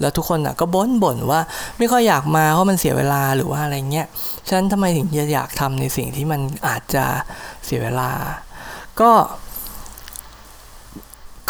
[0.00, 1.40] แล้วทุกคนอะก็บ่นบ่นว่า
[1.78, 4.06] ไม่ค่อยอยากมาเพราะมันเสียเวลาหรือว่าอะไรเงี้ย
[4.50, 7.04] ฉันทำไมถึงจะอยากทำในสิ่งที่มันอาจจะ
[7.64, 8.10] เสียเวลา
[9.00, 9.10] ก็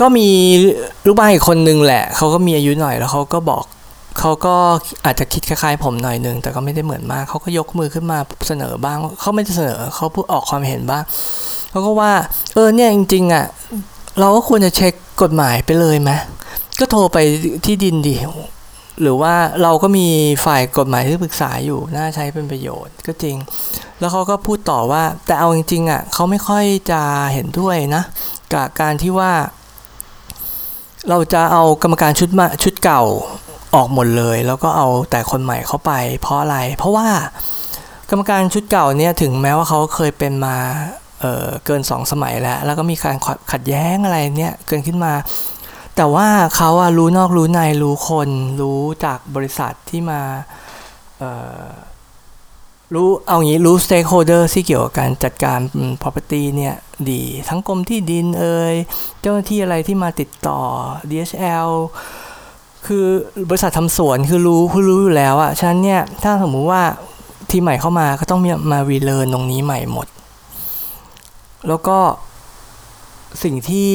[0.00, 0.28] ก็มี
[1.06, 3.64] ลูกบ้านอีกคนนึงแหละ เขาก็มีอายุหน่อยแล้วเขาก็บอก
[4.20, 4.56] เขาก็
[5.04, 11.02] อาจจะคิดคล้ายๆผมหน่อยนึง แต่ก็ไม่ได้เหมือนมากเขาก็ยกมือขึ้นมาเสนอบ้างเขาไม่ได้เสนอเขาพูดออกความเห็นบ้าง
[11.70, 12.12] เขาก็ว่า
[12.54, 13.46] เออเนี่ยจริงๆอะ
[14.20, 16.10] เราก็ควรจะเช็คกฎหมายไปเลยไหม
[16.80, 17.18] ก็โทรไป
[17.64, 18.14] ที่ดินดี
[19.02, 20.06] หรือว่าเราก็มี
[20.44, 23.36] ฝ่ายกฎหมายที่ปรึกษาอยู่ น่าใช้เป็นประโยชน์ก็จริง
[23.98, 28.02] แล้วเขาก็พูดต่อว่า แต่เอาจริงๆอะเขาไม่ค่อยจะเห็นด้วยนะ
[28.52, 29.32] กับการที่ว่า
[31.08, 33.02] เราจะเอากรรมการชุดมาชุดเก่า
[33.74, 37.08] ออกหมดเลย แล้วก็เอาแต่คนใหม่เข้าไป เพราะอะไร เพราะว่า
[38.10, 40.56] กรรมการชุดเก่าเนี่ยถึงแม้ว่าเขาเคยเป็นมา
[41.20, 43.16] เเกินสองสมัยแล้ว แล้วก็มีการ
[43.52, 45.12] ขัดแย้งอะไรเนี่ยเกินขึ้นมา
[45.96, 48.28] แต่ว่าเขาอะรู้นอกรู้ในรู้คน
[48.60, 50.20] รู้จากบริษัทที่มา
[52.94, 55.60] รู้เอางี้รู้ stakeholder ที่เกี่ยวกับการจัดการ
[56.02, 56.74] property เนี่ย
[57.10, 58.74] ดีทั้งกรมที่ดินเอ่ย
[59.20, 60.60] เจ้าหน้าที่อะไรที่มาติดต่อ
[61.10, 61.70] DHL
[62.86, 63.06] คือ
[63.48, 66.82] บริษัททำสวนคือรู้คือรู้อยู่แล้วอะฉะนั้นเนี่ยถ้าสมมุติว่า
[67.50, 68.40] ทีใหม่เข้ามาก็ต้อง
[68.72, 70.06] มารีเลิร์นตรงนี้ใหม่หมด
[71.68, 71.98] แล้วก็
[73.42, 73.90] สิ่งที่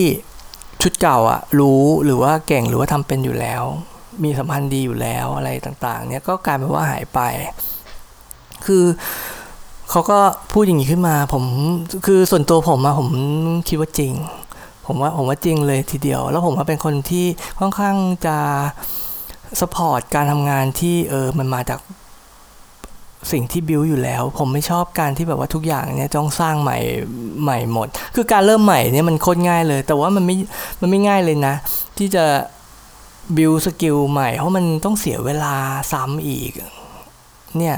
[0.82, 3.64] ชุดเก่าอะรู้หรือว่าเก่งหรือว่าทำเป็นอยู่แล้ว
[4.24, 7.20] มีสัมพันธ์ดีอยู่แล้วอะไรต่างๆ เนี่ยก็กลายเป็นว่าหายไป
[8.68, 8.84] คือ
[9.90, 10.20] เขาก็
[10.52, 11.44] พูดอย่างนี้ขึ้นมา ผม
[12.06, 13.10] คือส่วนตัวผมอะผม
[13.68, 14.14] คิดว่าจริง
[14.88, 17.26] ผมว่าผมว่าจริงเลยทีเดียว แล้วผมว่าเป็นคนที่
[17.60, 18.38] ค่อนข้างจะ
[19.60, 21.80] สปอร์ตการทำงานที่เออมันมาจาก
[23.32, 26.78] สิ่งที่บิวอยู่แล้ว ผมไม่ชอบการที่แบบว่าทุกอย่างเนี่ยต้องสร้างใหม่
[27.44, 30.36] ใหม่หมด คือการเริ่มใหม่เนี่ยมันโคตรง่ายเลย แต่ว่ามันไม่
[30.82, 31.56] มันไม่ง่ายเลยนะ
[31.98, 32.26] ที่จะ
[33.38, 35.56] บิวสกิลใหม่ เพราะมันต้องเสียเวลา
[35.92, 36.52] ซ้ำอีก
[37.58, 37.78] เนี่ย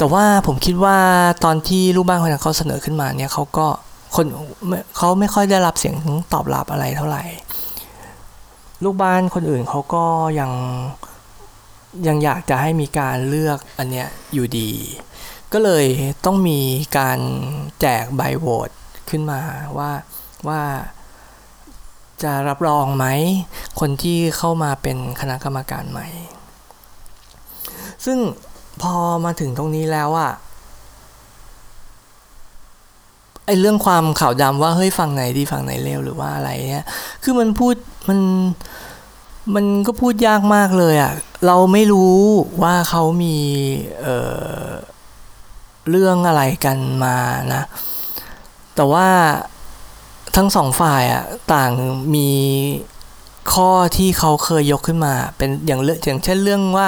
[0.00, 0.98] แต่ว่าผมคิดว่า
[1.44, 3.66] ตอนที่ลูกบ้านคนนั้นเขาเสนอขึ้นมาเนี่ยเขาก็
[4.16, 4.26] คน
[4.96, 5.94] เขาไม่ค่อยได้รับเสียง
[6.32, 7.24] ตอบรับอะไรเท่าไหร่
[8.84, 10.04] ลูกบ้านคนอื่นเขาก็
[10.40, 10.50] ยัง
[12.06, 14.70] ยังอยากจะให้มีการเลือกอันเนี้ยอยู่ดี
[15.52, 15.86] ก็เลย
[16.24, 16.60] ต้องมี
[16.98, 17.18] การ
[17.80, 18.70] แจกใบโหวต
[19.10, 19.40] ขึ้นมา
[19.78, 19.90] ว่า
[20.48, 20.62] ว่า
[22.22, 23.06] จะรับรองไหม
[23.80, 26.08] คนที่เข้ามาเป็นคณะกรรมการใหม่
[28.06, 28.18] ซึ่ง
[28.82, 30.32] พอมาถึงตรงนี้แล้วอะ
[33.46, 36.86] ไอเรื่องความข่าวดำว่าเฮ้ยฝั่งไหนดีฝั่งไหนเลวหรือว่าอะไรเนี่ย
[37.22, 37.74] คือมันพูด
[38.08, 38.18] มัน
[39.54, 41.12] มันก็พูดยากมากเลยอะ
[41.46, 42.16] เราไม่รู้
[42.62, 43.36] ว่าเขามี
[44.00, 47.16] เเรื่องอะไรกันมา
[47.54, 47.62] นะ
[48.74, 49.08] แต่ว่า
[50.36, 51.72] ทั้งสองฝ่ายอะ่ะต่าง
[52.14, 52.30] มี
[53.52, 56.86] ข้อที่เขาเคยยกขึ้นมา เป็นอย่างเรื่องอย่างเช่นเรื่องว่า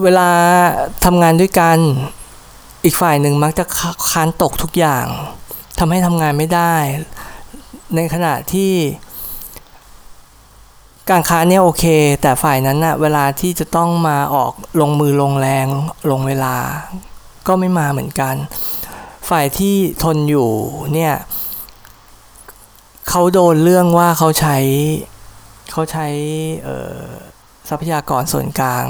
[0.00, 0.30] เวลา
[1.04, 1.78] ทำงานด้วยกัน
[2.84, 3.64] อีกฝ่ายหนึ่งมักจะ
[4.10, 5.06] ค้านตกทุกอย่าง
[5.78, 6.74] ทำให้ทำงานไม่ได้
[7.94, 8.72] ในขณะที่
[11.10, 11.84] การค้าเนี่ยโอเค
[12.22, 15.66] แต่ฝ่ายนั้นนะเวลาที่จะต้องมาออกลงมือลงแรง
[16.10, 16.56] ลงเวลา
[17.46, 18.34] ก็ไม่มาเหมือนกัน
[19.28, 20.50] ฝ่ายที่ทนอยู่
[20.94, 21.14] เนี่ย
[23.08, 24.56] เขาโดนเรื่องว่าเขาใช้
[25.72, 26.06] เขาใช้
[27.68, 28.86] ทรัพยากรส่วนกลาง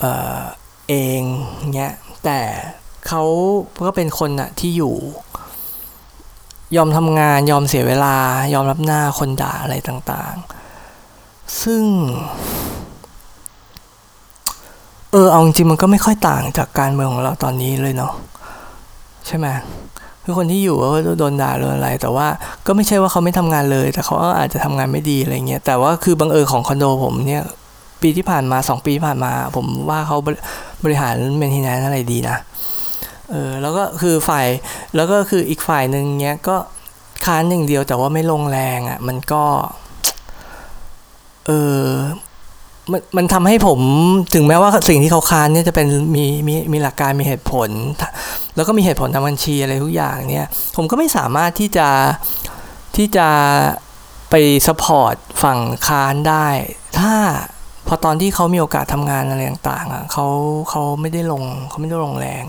[0.00, 0.04] เอ
[0.36, 0.40] อ
[0.88, 1.22] เอง
[1.74, 1.92] เนี่ย
[2.24, 2.40] แต่
[3.06, 3.22] เขา
[3.86, 4.94] ก็เป็นคนอะที่อยู่
[6.76, 8.16] ยอมทำงานยอมเสียเวลา
[8.54, 11.84] ยอมรับหน้าคนด่าอะไรต่างๆ ซึ่ง
[15.12, 18.12] เออเอาจริงมันก็ไม่ค่อยต่างจากการเมืองของเราตอนนี้เลยเนาะ
[19.26, 19.46] ใช่ไหม
[20.24, 22.26] คือคนที่อยู่ก็โดนด่าโดนอะไร แต่ว่า
[22.66, 27.44] ก็ไม่ใช่ว่าเขาไม่ทำงานเลย แต่เขาอาจจะทำงานไม่ดีอะไรเงี้ยแต่ว่าคือบังเอิญของคอนโดผมเนี่ย
[28.02, 30.16] ปีที่ผ่านมาสองปีผ่านมา ผมว่าเขา
[30.84, 32.36] บริหารเมนเทนแนนอะไรดีนะ
[33.30, 34.46] เออ แล้วก็คือฝ่าย
[34.96, 36.56] แล้วก็คืออีกฝ่ายหนึ่งเนี้ยก็
[37.24, 39.44] ค้านหนึ่งเดียวแต่ว่าไม่ลงแรงอะ่ะ มันก็
[41.46, 41.50] เอ
[41.84, 41.86] อ
[42.92, 43.80] มันมันทำให้ผม
[44.34, 45.86] ถึงแม้ว่าสิ่งที่เขาค้านเนี่ยจะเป็น
[46.16, 47.70] มีมีมีหลักการมีเหตุผล
[48.56, 51.88] แล้วก็มีเหตุผลทางบัญชีอะไรทุกอย่างเนี่ย ผมก็ไม่สามารถที่จะ
[52.96, 53.28] ที่จะ
[54.30, 54.34] ไป
[54.66, 56.48] สปอร์ตฝั่งค้านได้
[56.98, 57.14] ถ้า
[57.92, 60.26] พอตอนที่เขามีโอกาสทำงานอะไรต่างๆอะเขา
[60.70, 62.46] เขาไม่ได้ลงเขาไม่ได้ลงแรง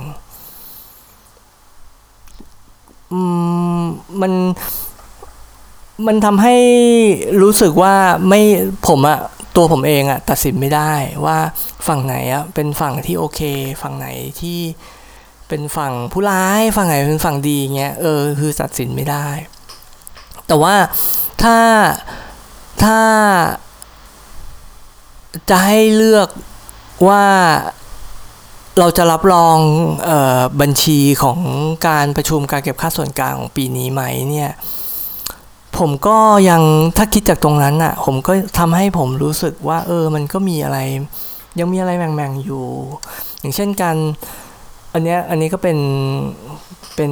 [4.21, 4.33] มัน
[6.07, 6.55] มันทำให้
[7.41, 7.95] รู้สึกว่า
[8.29, 8.41] ไม่
[8.87, 9.19] ผมอะ
[9.55, 10.93] ตัวผมเองอะตัดสินไม่ได้
[11.25, 11.37] ว่า
[11.87, 13.41] ฝั่งไหนอะเป็นฝั่งที่โอเค
[13.81, 14.07] ฝั่งไหน
[14.41, 14.59] ที่
[15.47, 19.27] เป็นฝั่งผู้ร้าย ฝั่งไหนเป็นฝั่งดีเงี้ยเออคือตัดสินไม่ได้
[20.47, 20.75] แต่ว่า
[21.41, 21.57] ถ้า
[22.83, 22.99] ถ้า
[25.49, 26.27] จะให้เลือก
[27.07, 27.23] ว่า
[28.79, 29.57] เราจะรับรอง
[30.09, 31.39] ออบัญชีของ
[31.87, 34.51] การประชุมการเก็บค่าส่วนกลางของปีนี้ไหมเนี่ย
[35.77, 36.17] ผมก็
[36.49, 36.61] ยัง
[36.97, 40.79] ถ้าคิดจากตรงนั้นอะ่ะ ผมก็ทำให้ผมรู้สึกว่า เออ มันก็มีอะไร
[41.59, 42.65] ยังมีอะไรแม่งๆอยู่
[43.39, 43.97] อย่างเช่นการ
[44.93, 45.77] อันเนี้ยอันนี้ก็เป็น
[46.95, 47.11] เป็น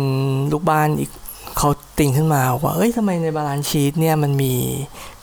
[0.52, 1.12] ลูกบ้านอีก
[1.58, 4.54] เขาติงขึ้นมาว่าเอ้ยทำไมใน balance sheet เนี่ยมันมี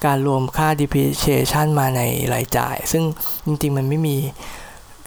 [0.05, 2.01] การรวมค่า depreciation มาใน
[2.35, 3.03] รายจ่าย ซึ่ง
[3.47, 4.17] จริง ๆ มันไม่มี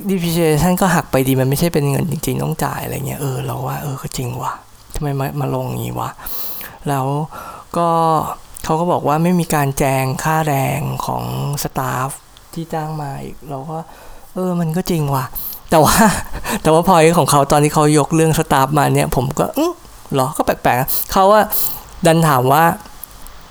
[0.09, 4.53] depreciation ก็หักไปดีมันไม่ใช่เป็นเงินจริง ๆ ต้องจ่ายอะไรเงี้ยเออเราว่าเออก็จริงว่ะ
[4.95, 6.09] ทำไมมามาลงอย่างนี้วะ
[6.89, 7.05] แล้ว
[7.77, 7.89] ก็
[8.63, 11.23] เขาก็บอกว่าไม่มีการแจงค่าแรงของ
[11.63, 12.09] สตาฟ
[12.53, 13.77] ที่จ้างมาอีกเราก็
[14.33, 15.25] เออมันก็จริงว่ะ
[15.69, 15.95] แต่ว่า
[16.61, 19.73] แต่ว่าพอยของเขาตอนที่เขายกเรื่องสตาฟมาเนี่ย ผมก็อือ
[20.15, 21.41] หรอก็แปลกๆเขาว่า
[22.05, 22.63] ดันถามว่า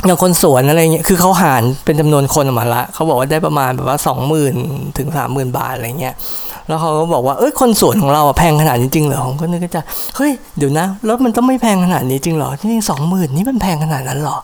[0.07, 4.55] อย่างคนสวนอะไรเงี้ย คือเขาหารเป็นจำนวนคนออกมาละเขาบอกว่าได้ประมาณแบบว่าสองหมื่น
[4.99, 6.15] ถึงสามหมื่นบาทอะไรเงี้ย
[6.69, 9.83] แล้วเขาก็บอกว่า เอ้ย คนสวนของเราอะแพงขนาดนี้จริงเหรอ ผมก็นึกจะ
[10.17, 14.39] เฮ้ย เดี๋ยวนะรถมันต้องไม่แพงขนาดนี้จริงเหรอที่นี่สองหมื่นนี่มันแพงขนาดนั้นเหรอ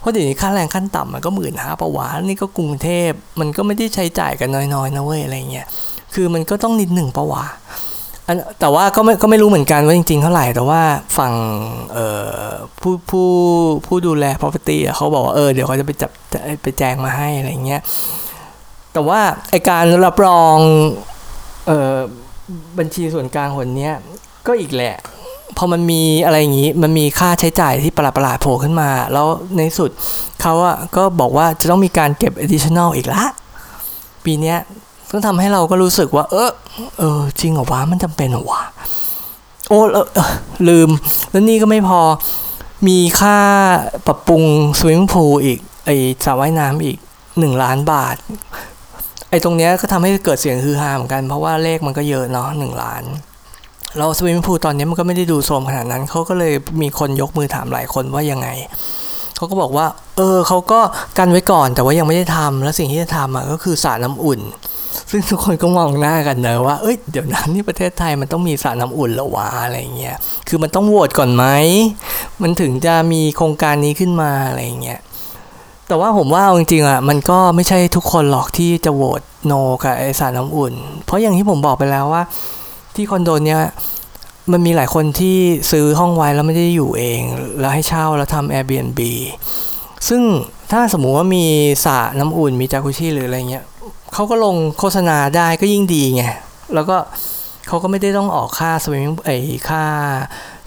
[0.00, 5.66] เพราะเดี๋ยวนี้ค่าแรงขั้นต่ำมันก็หมื่นห้าประวานี่ก็กรุงเทพ มันก็ไม่ได้ใช้จ่ายกันน้อยๆนะเว้ยอะไรเงี้ย
[6.14, 7.44] คือมันก็ต้องนิดหนึ่งประวา
[8.60, 10.80] แต่ว่าก็ไม่ก็ไม่รู้เหมือนกันว่าจริงๆเท่าไหร่ แต่ว่า
[11.18, 11.34] ฝั่ง
[12.80, 13.28] ผู้ผู้
[13.86, 16.10] ผู้ดูแล property เขาบอกว่าเออเดี๋ยวเขาจะไปจับ
[16.62, 17.82] ไปแจ้งมาให้อะไรเงี้ย
[18.92, 19.20] แต่ว่า
[19.50, 20.56] ไอการรับรอง
[21.66, 21.96] เออ
[22.78, 23.94] บัญชีส่วนกลางคนเนี้ย
[24.46, 24.96] ก็อีกแหละ
[25.56, 29.26] พอมันมีอะไรอย่างนี้ มันมีค่าใช้จ่ายที่ประหลาดๆโผล่ขึ้นมา แล้ว
[29.56, 29.90] ในสุด
[30.42, 33.24] เขาอะก็บอกว่าจะต้องมีการเก็บ additional อีกละ
[34.24, 34.54] ปีนี้
[35.12, 36.50] ก็ทำให้เราก็รู้สึกว่า เออ
[36.98, 38.62] เออ จริงเหรอวะมันจำเป็นเหรอวะ
[39.68, 39.80] โอ้
[40.68, 40.90] ลืม
[41.30, 42.00] แล้วนี่ก็ไม่พอ
[42.88, 43.38] มีค่า
[44.06, 44.42] ปรับปรุง
[44.78, 45.90] สวิมพูลอีก ไอ
[46.24, 46.96] สระว่ายน้ำอีก
[47.38, 48.16] หนึ่งล้านบาท
[49.30, 53.02] ไอตรงเนี้ยก็ทำให้เกิดเสียงฮือฮาเหมือนกัน เพราะว่าเลขมันก็เยอะเนาะหนึ่งล้าน
[53.98, 58.48] เราสวิมพูลตอนนี้มันก็ไม่ได้ดูโทมขนาดนั้น เขาก็เลยมีคนยกมือถามหลายคนว่ายังไง
[59.36, 59.86] เขาก็บอกว่า
[60.16, 60.80] เออเขาก็
[61.18, 64.40] กันไว้ก่อนแต่ว่ายังไม่ได้ทำแล้วสิ่งที่จะทำอะก็คือสระน้ำอุ่น
[65.10, 70.16] ซึ่งทุกคนก็มองหน้ากันเนอะว่า เอ้ย เดี๋ยวนั้นนี่ประเทศไทยมันต้องมีสระน้ำอุ่นหรอวะอะไรเงี้ย
[70.48, 71.44] คือมันต้องโหวตก่อนไหม
[72.42, 75.00] มันถึงจะมีโครงการนี้ขึ้นมาอะไรเงี้ย
[75.88, 80.74] แต่ว่าผมว่าจริงๆอะ มันก็ไม่ใช่ทุกคนหรอกที่จะโหวตโนกับไอสระน้ำอุ่น
[81.04, 82.22] เพราะอย่างที่ผมบอกไปแล้วว่า
[82.94, 83.60] ที่คอนโดเนี้ย
[84.52, 85.36] มันมีหลายคนที่
[85.70, 87.20] ซื้อห้องไว้แล้วไม่ได้อยู่เอง
[87.60, 89.00] แล้วให้เช่าแล้วทำ Airbnb
[90.08, 90.22] ซึ่ง
[90.72, 91.44] ถ้าสมมุติว่ามี
[91.84, 93.64] สระน้ำอุ่นมีจากุชี่หรืออะไรเงี้ย
[94.14, 96.24] เขาก็ลงโฆษณาได้ก็ยิ่งดีไง
[96.74, 96.96] แล้วก็
[97.68, 99.30] เขาก็ไม่ได้ต้องออกค่าสวิมไอ
[99.68, 99.84] ค่า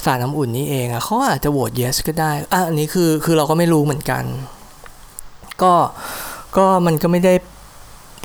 [0.06, 4.24] สารน้ำอุ่นนี้เองอะเขาอาจจะโหวต yes ก็ได้อะอันนี้คือคือเราก็ไม่รู้เหมือนกัน
[5.62, 5.74] ก็
[6.58, 7.34] ก็มันก็ไม่ได้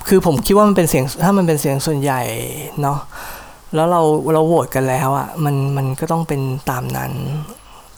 [0.08, 2.22] คือผมคิดว่ามันเป็นเสียงถ้ามันเป็นเสียงส่วนใหญ่
[2.82, 2.98] เนาะ
[3.74, 4.00] แล้วเรา
[4.34, 6.40] เราโหวตกันแล้วอะมันมันก็ต้องเป็น
[6.70, 7.12] ตามนั้น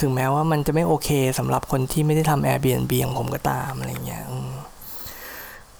[0.01, 4.23] ถึงแม้ว่ามันจะไม่โอเคสำหรับคนที่ไม่ได้ทำ Airbnb อย่างผมก็ตามอะไรเงี้ย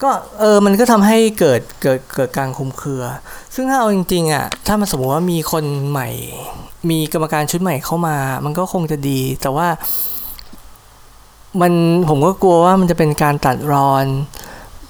[0.03, 3.05] ก็เออมันก็ทำให้เกิดเกิดเกิดการคุมเครือ
[3.55, 6.09] ซึ่งถ้าเอาจริงๆอะถ้ามันสมมติว่ามีคนใหม่
[6.91, 9.69] มีกรรมการชุดใหม่เข้ามา มันก็คงจะดี แต่ว่า
[11.61, 11.73] มัน
[12.09, 14.05] ผมก็กลัวว่ามันจะเป็นการตัดรอน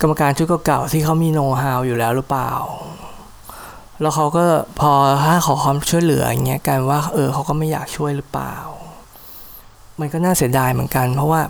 [0.01, 2.53] กรรมการชุดเก่าๆที่เขามีโน้ตฮาวอยู่แล้วหรือเปล่า
[4.01, 4.45] แล้วเขาก็
[4.81, 4.93] พอ
[5.25, 8.55] ถ้าขอความช่วยเหลืออย่างเงี้ยกันว่าเออเขาก็ไม่อยากช่วยหรือเปล่า
[10.01, 11.41] มันก็น่าเสียดายเหมือนกัน เพราะว่า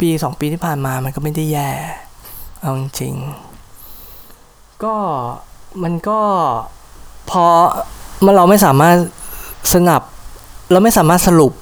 [0.00, 1.70] ปีสองปีที่ผ่านมามันก็ไม่ได้แย่
[2.64, 3.14] เอาจริง
[4.84, 4.94] ก็
[5.82, 6.20] มันก็
[7.30, 7.44] พอ
[8.24, 8.96] มันเราไม่สามารถ
[9.72, 10.02] สนับ
[10.72, 11.52] เราไม่สามารถสรุป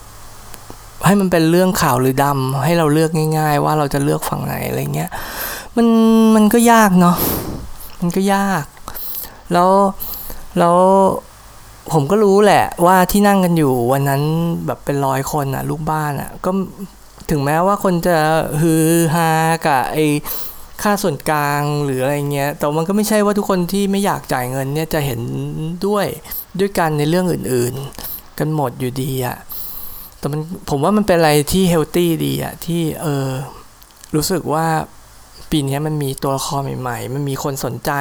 [1.06, 5.10] ให้มันเป็นเรื่องข่าวหรือดำให้เราเลือกง่าย ๆ ว่าเราจะเลือกฝั่งไหนอะไรเงี้ย
[5.76, 5.86] มัน
[6.34, 7.16] มันก็ยากเนาะ
[8.00, 8.64] มันก็ยาก
[9.52, 9.70] แล้ว
[10.58, 10.76] แล้ว
[11.92, 14.22] ผมก็รู้แหละว่าที่นั่งกันอยู่วันนั้น
[14.66, 16.50] แบบเป็นร้อยคนอะลูกบ้านอะก็
[17.30, 18.16] ถึงแม้ว่าคนจะ
[18.60, 18.84] ฮือ
[19.14, 19.28] ฮา
[19.66, 19.98] กับไอ
[20.82, 25.20] ค่าส่วนกลางหรืออะไรเงี้ย แต่มันก็ไม่ใช่ว่าทุกคนที่ไม่อยากจ่ายเงินเนี่ยจะเห็น
[25.86, 26.06] ด้วย
[26.60, 29.36] ด้วยกันในเรื่องอื่นๆ กันหมดอยู่ดีอะ
[30.18, 33.28] แต่มันผมว่ามันเป็นอะไรที่เฮลตี้ดีอะที่เออ
[34.14, 34.66] รู้สึกว่า
[35.50, 37.92] ปีนี้มันมีตัวละครใหม่ๆ มันมีคนสนใจ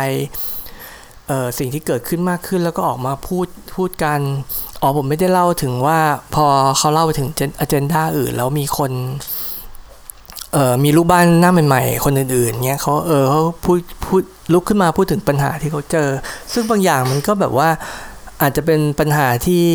[1.28, 4.20] เออสิ่งที่เกิดขึ้นมากขึ้นแล้วก็ออกมาพูดพูดกัน
[4.82, 6.00] อ๋อผมไม่ได้เล่าถึงว่า
[6.36, 6.46] พอ
[6.78, 7.30] เขาเล่าไปถึง
[7.60, 8.92] อเจนดาอื่น แล้วมีคน
[10.54, 14.22] เออมีลูกบ้านหน้าใหม่ๆ คนอื่นๆเงี้ยเขาเออเขาพูดพูด
[14.54, 16.10] ลุกขึ้นมาพูดถึงปัญหาที่เขาเจอ
[16.54, 17.70] ซึ่งบางอย่างมันก็แบบว่า
[18.42, 19.66] อาจจะเป็นปัญหาที่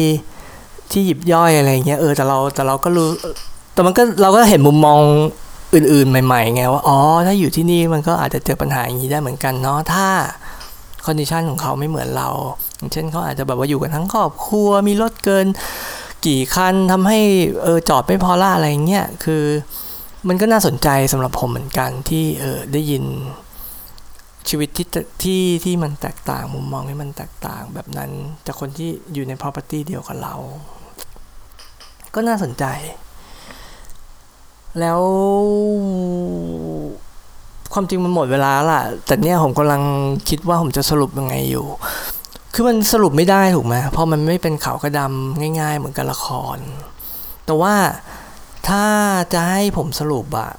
[0.90, 3.08] ที่หยิบย่อยอะไรเงี้ยเออแต่เราแต่เราก็รู้
[3.74, 5.00] แต่มันก็เราก็เห็นมุมมอง
[5.74, 10.06] อื่นๆ ใหม่ๆไงว่าอ๋อถ้าอยู่ที่นี่มันก็อาจจะเจอปัญหาอย่างนี้ได้เหมือนกันเนาะถ้า
[11.04, 12.28] คอนดิชันของเขาไม่เหมือนเรา
[12.76, 15.46] อย่างเช่นเขาอาจจะแบบว่าอยู่กันทั้งครอบครัวมีรถเกิน
[16.26, 17.18] กี่คันทำให้
[17.62, 19.44] เออจอดไม่พอละอะไรเงี้ยคือ
[20.28, 23.04] มันก็น่าสนใจสำหรับผมเหมือนกันที่เออได้ยิน
[24.48, 24.86] ชีวิตที่
[25.22, 28.10] ที่ที่มันแตกต่างมุมมองที่มันแตกต่างแบบนั้น
[28.46, 30.34] จากคนที่อยู่ใน property เดียวกับเรา
[32.14, 32.64] ก็น่าสนใจ
[34.80, 35.00] แล้ว
[37.72, 39.82] ความจริงมันหมดเวลาล่ะ แต่เนี่ยผมกำลัง
[40.28, 41.66] คิดว่าผมจะสรุปยังไงอยู่
[42.54, 46.58] คือมันสรุปไม่ได้ถูกไหมเพราะมันไม่เป็นขาวกระดำง่าย ๆ เหมือนกับละคร
[47.46, 47.74] แต่ว่า
[48.68, 48.86] ถ้า
[49.32, 50.50] จะให้ผมสรุปอะ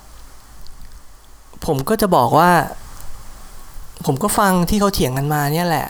[1.65, 2.51] ผมก็จะบอกว่า
[4.05, 5.87] ผมก็ฟังที่เขาเถียงกันมาเนี่ยแหละ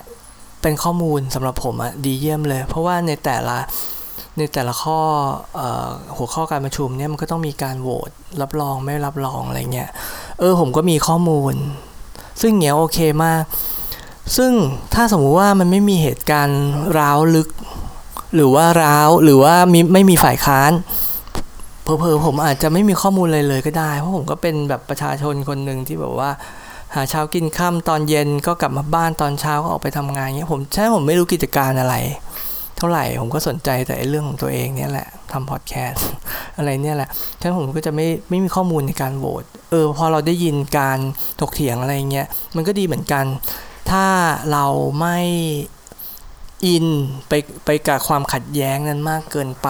[0.62, 3.58] เป็นข้อมูลสำหรับผมอะดีเยี่ยมเลย เพราะว่าในแต่ละ
[4.38, 5.00] ในแต่ละข้อ
[5.60, 5.62] อ
[6.16, 8.10] หัวข้อการประชุมเนี่ยมันก็ต้องมีการโหวต
[8.42, 9.90] รับรองไม่รับรองอะไรเงี้ย
[10.40, 11.54] เออผมก็มีข้อมูล
[12.42, 13.44] ซึ่งเงี้ยโอเคมาก
[14.38, 14.52] ซึ่ง
[14.94, 16.64] ถ้าสมมุติว่ามันไม่มีเหตุการณ์
[16.98, 17.50] ร้าวลึก
[18.36, 20.72] หรือว่าร้าวหรือว่ามีไม่มีฝ่ายค้าน
[22.00, 26.30] เพอๆผมอาจจะไม่มีข้อมูลอะไรเลยก็ได้ เพราะผมก็เป็นแบบประชาชนคนหนึ่งที่แบบว่า
[26.96, 31.96] หาเช้ากินค่ำตอนเย็นก็กลับมาบ้านตอนเช้าก็ออกไปทำงานเงี้ยผมใช่ผมไม่รู้กิจการอะไร
[32.78, 36.08] เท่าไหร่ผมก็สนใจแต่เรื่องของตัวเองเนี่ยแหละทำพอดแคสต์
[36.58, 37.10] อะไรเนี่ยแหละ
[37.40, 41.00] ฉะนั้นผมก็จะไม่ไม่มีข้อมูลในการโหวตเออพอเราได้ยินการ
[41.40, 43.26] ถกเถียงอะไรเงี้ยมันก็ดีเหมือนกัน
[43.92, 44.06] ถ้า
[44.52, 44.66] เรา
[45.00, 45.20] ไม่
[46.66, 46.86] อิน
[47.28, 47.34] ไป
[47.66, 49.70] ไปกับความขัดแย้งนั้นมากเกินไป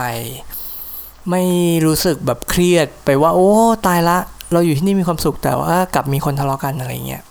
[1.30, 1.43] ไม่
[1.86, 3.49] รู้สึกแบบเครียดไปว่า โอ้
[3.88, 4.17] ตายละ
[4.53, 7.23] เราอยู่ที่นี่มีความสุขแต่ว่ากลับมีคนทะเลาะกันอะไรเงี้ย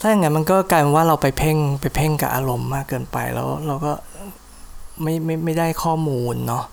[0.00, 3.92] ถ้าอย่างนั้นมันก็กลายเป็นว่าเราไปเพ่งไปเพ่งกับอารมณ์มากเกินไปแล้วเราก็
[5.02, 6.64] ไม่ไม่ไม่ได้ข้อมูลเนาะ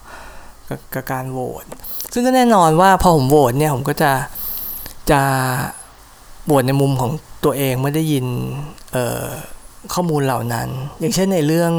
[0.67, 1.65] กกับการโหวต
[2.13, 4.11] ซึ่งก็แน่นอนว่าพอผมโหวตเนี่ยผมก็จะ
[5.11, 5.21] จะ
[6.45, 7.11] โหวตในมุมของ
[7.45, 8.25] ตัวเองไม่ได้ยิน
[9.93, 10.67] ข้อมูลเหล่านั้น
[10.99, 11.73] อย่างเช่นในเรื่อง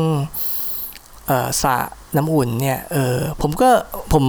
[1.62, 1.76] สระ
[2.16, 3.70] น้ำอุ่นเนี่ยเออผมก็
[4.12, 4.24] ผม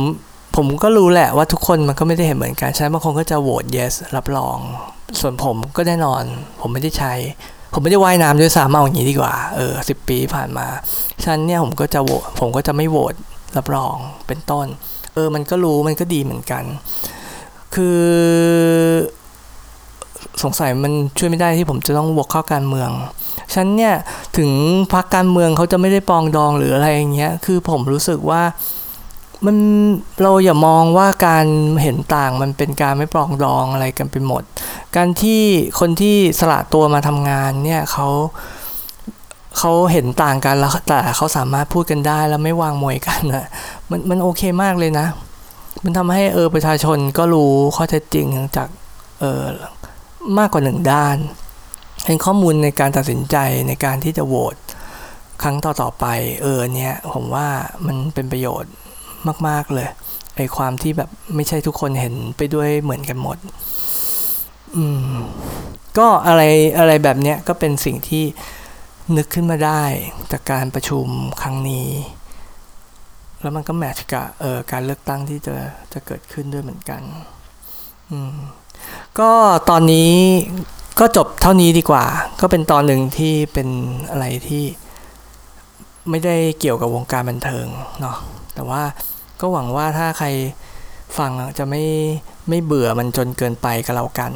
[0.55, 4.57] ผมก็รู้แหละว่าทุกคนมันก็ไม่ได้เห็นเหมือนกันใช่บางคนก็จะโหวต yes รับรอง
[5.19, 6.23] ส่วนผมก็แน่นอน
[6.61, 7.13] ผมไม่ได้ใช้
[7.73, 10.67] ผมไม่ได้ว่ายน้ำด้วยซ้ำเอาอย่างนี้ดีกว่าเออสิปีผ่านมา
[11.23, 13.13] ฉันเนี่ยผมก็จะโหวตผมก็จะไม่โหวต
[13.57, 13.95] รับรอง
[14.27, 14.67] เป็นต้น
[15.13, 16.63] เออมันก็รู้มันก็ดีเหมือนกัน
[17.75, 18.01] คือ
[20.43, 22.89] สงสัยมันช่วยไม่ได้ที่ผมจะต้องวกเข้าการเมือง
[23.54, 23.93] ฉันเนี่ย
[24.38, 24.52] ถึง
[24.93, 28.43] พักการเมืองเขาจะไม่ได้ปองดองหรืออะไรอย่างเงี้ยคือผมรู้สึกว่า
[29.46, 29.58] มัน
[30.22, 31.46] เราอย่ามองว่าการ
[31.82, 34.43] เห็นต่างมันเป็นการไม่ปรองดองอะไรกันไปหมด
[34.96, 35.41] การที่
[35.80, 38.08] คนที่สละตัวมาทำงานเนี่ยเขา
[39.58, 43.46] เขาเห็นต่างกันแล้วแต่เขาสามารถพูดกันได้แล้วไม่วางมวยกันนะ
[43.89, 45.08] มันมันโอเคมากเลยนะ
[45.84, 48.68] มันทำให้เออประชาชนก็รู้ข้อเท็จจริงจาก
[49.20, 49.43] เออ
[50.38, 51.18] มากกว่าหนึ่งด้าน
[52.06, 53.38] เป็นข้อมูลในการตัดสินใจ
[53.68, 54.56] ในการที่จะโหวต
[55.43, 56.06] ครั้งต่อๆไป
[56.41, 57.47] เออเนี่ยผมว่า
[57.86, 58.74] มันเป็นประโยชน์
[59.47, 59.88] มาก ๆ เลย
[60.36, 63.38] ไอความที่แบบไม่ใช่ทุกคนเห็นไปด้วยเหมือนกันหมด
[64.76, 65.16] อืม
[65.97, 66.41] ก็อะไร
[66.78, 68.24] อะไรแบบเนี้ยก็เป็นสิ่งที่
[69.18, 69.84] นึกขึ้นมาได้
[70.32, 71.08] จากการประชุม
[71.41, 71.89] ครั้งนี้
[73.41, 75.56] แล้วมันก็แมทช์กับเออการเลือกตั้งที่จะ
[75.93, 77.01] จะเกิดขึ้นด้วยเหมือนกัน
[78.12, 78.36] อืม
[79.20, 79.32] ก็
[79.70, 80.14] ตอนนี้
[81.00, 82.06] ก็จบเท่านี้ดีกว่า
[82.41, 83.68] ก็เป็นตอนหนึ่งที่เป็น
[84.12, 84.64] อะไรที่
[86.10, 87.68] ไม่ได้เกี่ยวกับวงการบันเทิง
[88.02, 88.18] เนาะ
[88.56, 88.84] แต่ว่า
[89.39, 90.28] ก็หวังว่าถ้าใคร
[91.18, 91.84] ฟังจะไม่
[92.50, 94.32] ไม่เบื่อมันจนเกินไปกับเรากัน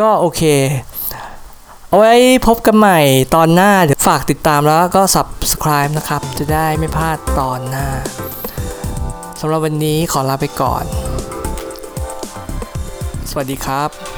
[0.00, 0.42] ก็โอเค
[1.88, 2.14] เอาไว้
[2.46, 3.00] พบกันใหม่
[3.34, 7.88] ตอนหน้า เดี๋ยวฝากติดตามแล้วก็ subscribe นะครับ จะได้ไม่พลาดตอนหน้า
[9.40, 10.84] สำหรับวันนี้ขอลาไปก่อน
[13.30, 14.13] สวัสดีครับ